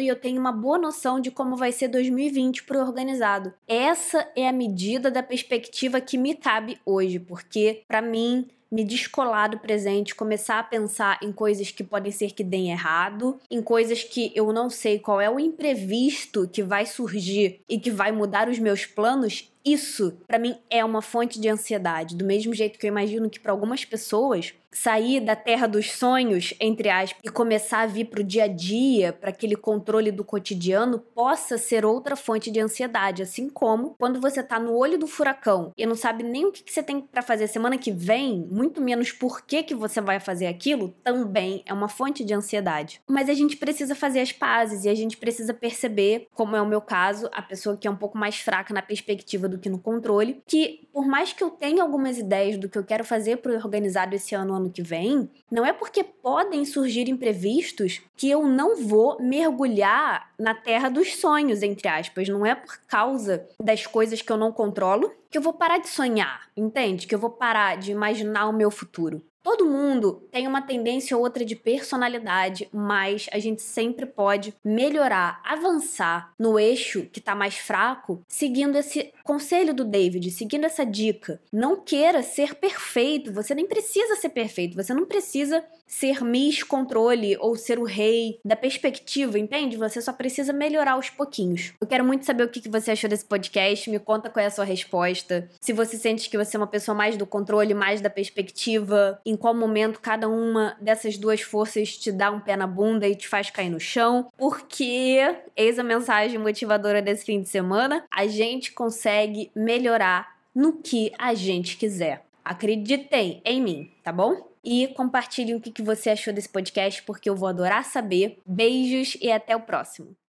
e 0.00 0.08
eu 0.08 0.16
tenho 0.16 0.40
uma 0.40 0.52
boa 0.52 0.78
noção 0.78 1.20
de 1.20 1.30
como 1.30 1.56
vai 1.56 1.72
ser 1.72 1.88
2020 1.88 2.62
para 2.62 2.78
o 2.78 2.80
organizado. 2.80 3.52
Essa 3.66 4.26
é 4.36 4.48
a 4.48 4.52
medida 4.52 5.10
da 5.10 5.22
perspectiva 5.22 6.00
que 6.00 6.16
me 6.16 6.34
cabe 6.34 6.80
hoje, 6.86 7.18
porque 7.18 7.71
para 7.74 8.02
mim 8.02 8.46
me 8.72 8.84
descolar 8.84 9.48
do 9.48 9.58
presente, 9.58 10.14
começar 10.14 10.58
a 10.58 10.64
pensar 10.64 11.18
em 11.22 11.30
coisas 11.30 11.70
que 11.70 11.84
podem 11.84 12.10
ser 12.10 12.30
que 12.30 12.42
deem 12.42 12.70
errado, 12.70 13.38
em 13.50 13.60
coisas 13.60 14.02
que 14.02 14.32
eu 14.34 14.50
não 14.50 14.70
sei 14.70 14.98
qual 14.98 15.20
é 15.20 15.28
o 15.28 15.38
imprevisto 15.38 16.48
que 16.48 16.62
vai 16.62 16.86
surgir 16.86 17.60
e 17.68 17.78
que 17.78 17.90
vai 17.90 18.10
mudar 18.10 18.48
os 18.48 18.58
meus 18.58 18.86
planos, 18.86 19.51
isso, 19.64 20.18
para 20.26 20.38
mim, 20.38 20.56
é 20.68 20.84
uma 20.84 21.02
fonte 21.02 21.40
de 21.40 21.48
ansiedade. 21.48 22.16
Do 22.16 22.24
mesmo 22.24 22.54
jeito 22.54 22.78
que 22.78 22.86
eu 22.86 22.88
imagino 22.88 23.30
que 23.30 23.40
para 23.40 23.52
algumas 23.52 23.84
pessoas 23.84 24.54
sair 24.72 25.20
da 25.20 25.36
terra 25.36 25.66
dos 25.66 25.92
sonhos, 25.92 26.54
entre 26.58 26.88
aspas, 26.88 27.20
e 27.22 27.28
começar 27.28 27.80
a 27.80 27.86
vir 27.86 28.06
para 28.06 28.20
o 28.20 28.24
dia 28.24 28.44
a 28.44 28.48
dia, 28.48 29.12
para 29.12 29.30
aquele 29.30 29.54
controle 29.54 30.10
do 30.10 30.24
cotidiano, 30.24 30.98
possa 30.98 31.58
ser 31.58 31.84
outra 31.84 32.16
fonte 32.16 32.50
de 32.50 32.58
ansiedade. 32.58 33.22
Assim 33.22 33.48
como 33.48 33.94
quando 33.98 34.20
você 34.20 34.40
está 34.40 34.58
no 34.58 34.74
olho 34.74 34.98
do 34.98 35.06
furacão 35.06 35.72
e 35.76 35.84
não 35.84 35.94
sabe 35.94 36.22
nem 36.22 36.46
o 36.46 36.52
que, 36.52 36.62
que 36.62 36.72
você 36.72 36.82
tem 36.82 37.00
para 37.00 37.22
fazer 37.22 37.46
semana 37.46 37.76
que 37.76 37.92
vem, 37.92 38.46
muito 38.50 38.80
menos 38.80 39.12
por 39.12 39.42
que, 39.42 39.62
que 39.62 39.74
você 39.74 40.00
vai 40.00 40.18
fazer 40.18 40.46
aquilo, 40.46 40.94
também 41.04 41.62
é 41.66 41.72
uma 41.72 41.88
fonte 41.88 42.24
de 42.24 42.32
ansiedade. 42.32 43.00
Mas 43.06 43.28
a 43.28 43.34
gente 43.34 43.56
precisa 43.56 43.94
fazer 43.94 44.20
as 44.20 44.32
pazes 44.32 44.84
e 44.84 44.88
a 44.88 44.94
gente 44.94 45.16
precisa 45.16 45.52
perceber, 45.52 46.28
como 46.32 46.56
é 46.56 46.62
o 46.62 46.66
meu 46.66 46.80
caso, 46.80 47.28
a 47.32 47.42
pessoa 47.42 47.76
que 47.76 47.86
é 47.86 47.90
um 47.90 47.96
pouco 47.96 48.16
mais 48.16 48.36
fraca 48.36 48.72
na 48.72 48.80
perspectiva 48.80 49.48
do 49.52 49.58
que 49.58 49.68
no 49.68 49.78
controle, 49.78 50.42
que 50.46 50.88
por 50.92 51.06
mais 51.06 51.32
que 51.32 51.42
eu 51.42 51.50
tenha 51.50 51.82
algumas 51.82 52.18
ideias 52.18 52.58
do 52.58 52.68
que 52.68 52.76
eu 52.76 52.84
quero 52.84 53.04
fazer 53.04 53.38
para 53.38 53.52
o 53.52 53.54
organizado 53.54 54.14
esse 54.14 54.34
ano, 54.34 54.54
ano 54.54 54.70
que 54.70 54.82
vem, 54.82 55.30
não 55.50 55.64
é 55.64 55.72
porque 55.72 56.02
podem 56.02 56.64
surgir 56.64 57.08
imprevistos 57.08 58.02
que 58.16 58.28
eu 58.28 58.46
não 58.46 58.76
vou 58.76 59.20
mergulhar 59.20 60.32
na 60.38 60.54
terra 60.54 60.88
dos 60.88 61.16
sonhos, 61.16 61.62
entre 61.62 61.88
aspas. 61.88 62.28
Não 62.28 62.44
é 62.44 62.54
por 62.54 62.78
causa 62.86 63.46
das 63.60 63.86
coisas 63.86 64.20
que 64.20 64.30
eu 64.30 64.36
não 64.36 64.52
controlo 64.52 65.12
que 65.32 65.38
eu 65.38 65.42
vou 65.42 65.54
parar 65.54 65.78
de 65.78 65.88
sonhar, 65.88 66.42
entende? 66.54 67.06
Que 67.06 67.14
eu 67.14 67.18
vou 67.18 67.30
parar 67.30 67.78
de 67.78 67.90
imaginar 67.90 68.46
o 68.48 68.52
meu 68.52 68.70
futuro. 68.70 69.24
Todo 69.42 69.66
mundo 69.66 70.22
tem 70.30 70.46
uma 70.46 70.62
tendência 70.62 71.16
ou 71.16 71.22
outra 71.22 71.44
de 71.44 71.56
personalidade, 71.56 72.68
mas 72.72 73.26
a 73.32 73.40
gente 73.40 73.60
sempre 73.60 74.06
pode 74.06 74.54
melhorar, 74.64 75.40
avançar 75.44 76.32
no 76.38 76.60
eixo 76.60 77.08
que 77.12 77.18
está 77.18 77.34
mais 77.34 77.56
fraco, 77.56 78.22
seguindo 78.28 78.78
esse 78.78 79.12
conselho 79.24 79.74
do 79.74 79.84
David, 79.84 80.30
seguindo 80.30 80.64
essa 80.64 80.86
dica. 80.86 81.40
Não 81.52 81.80
queira 81.80 82.22
ser 82.22 82.54
perfeito, 82.54 83.32
você 83.32 83.52
nem 83.52 83.66
precisa 83.66 84.14
ser 84.14 84.28
perfeito, 84.28 84.76
você 84.76 84.94
não 84.94 85.06
precisa 85.06 85.64
ser 85.88 86.22
Miss 86.22 86.62
Controle 86.62 87.36
ou 87.38 87.56
ser 87.56 87.78
o 87.78 87.84
rei 87.84 88.38
da 88.44 88.56
perspectiva, 88.56 89.38
entende? 89.38 89.76
Você 89.76 90.00
só 90.00 90.12
precisa 90.12 90.52
melhorar 90.52 90.92
aos 90.92 91.10
pouquinhos. 91.10 91.74
Eu 91.80 91.86
quero 91.86 92.04
muito 92.04 92.24
saber 92.24 92.44
o 92.44 92.48
que 92.48 92.68
você 92.68 92.92
achou 92.92 93.10
desse 93.10 93.24
podcast, 93.24 93.90
me 93.90 93.98
conta 93.98 94.30
qual 94.30 94.42
é 94.42 94.46
a 94.46 94.50
sua 94.50 94.64
resposta. 94.64 95.21
Se 95.60 95.72
você 95.72 95.96
sente 95.96 96.28
que 96.28 96.36
você 96.36 96.56
é 96.56 96.60
uma 96.60 96.66
pessoa 96.66 96.94
mais 96.94 97.16
do 97.16 97.26
controle, 97.26 97.74
mais 97.74 98.00
da 98.00 98.10
perspectiva, 98.10 99.20
em 99.24 99.36
qual 99.36 99.54
momento 99.54 100.00
cada 100.00 100.28
uma 100.28 100.76
dessas 100.80 101.16
duas 101.16 101.40
forças 101.40 101.96
te 101.96 102.10
dá 102.10 102.30
um 102.30 102.40
pé 102.40 102.56
na 102.56 102.66
bunda 102.66 103.06
e 103.06 103.14
te 103.14 103.28
faz 103.28 103.50
cair 103.50 103.70
no 103.70 103.80
chão, 103.80 104.30
porque, 104.36 105.18
eis 105.56 105.78
a 105.78 105.82
mensagem 105.82 106.38
motivadora 106.38 107.02
desse 107.02 107.24
fim 107.24 107.40
de 107.40 107.48
semana, 107.48 108.04
a 108.10 108.26
gente 108.26 108.72
consegue 108.72 109.50
melhorar 109.54 110.36
no 110.54 110.74
que 110.74 111.12
a 111.18 111.34
gente 111.34 111.76
quiser. 111.76 112.24
Acreditem 112.44 113.40
em 113.44 113.62
mim, 113.62 113.90
tá 114.02 114.12
bom? 114.12 114.50
E 114.64 114.88
compartilhe 114.88 115.54
o 115.54 115.60
que 115.60 115.82
você 115.82 116.10
achou 116.10 116.32
desse 116.32 116.48
podcast, 116.48 117.02
porque 117.02 117.28
eu 117.28 117.34
vou 117.34 117.48
adorar 117.48 117.84
saber. 117.84 118.38
Beijos 118.46 119.16
e 119.20 119.30
até 119.30 119.56
o 119.56 119.60
próximo. 119.60 120.14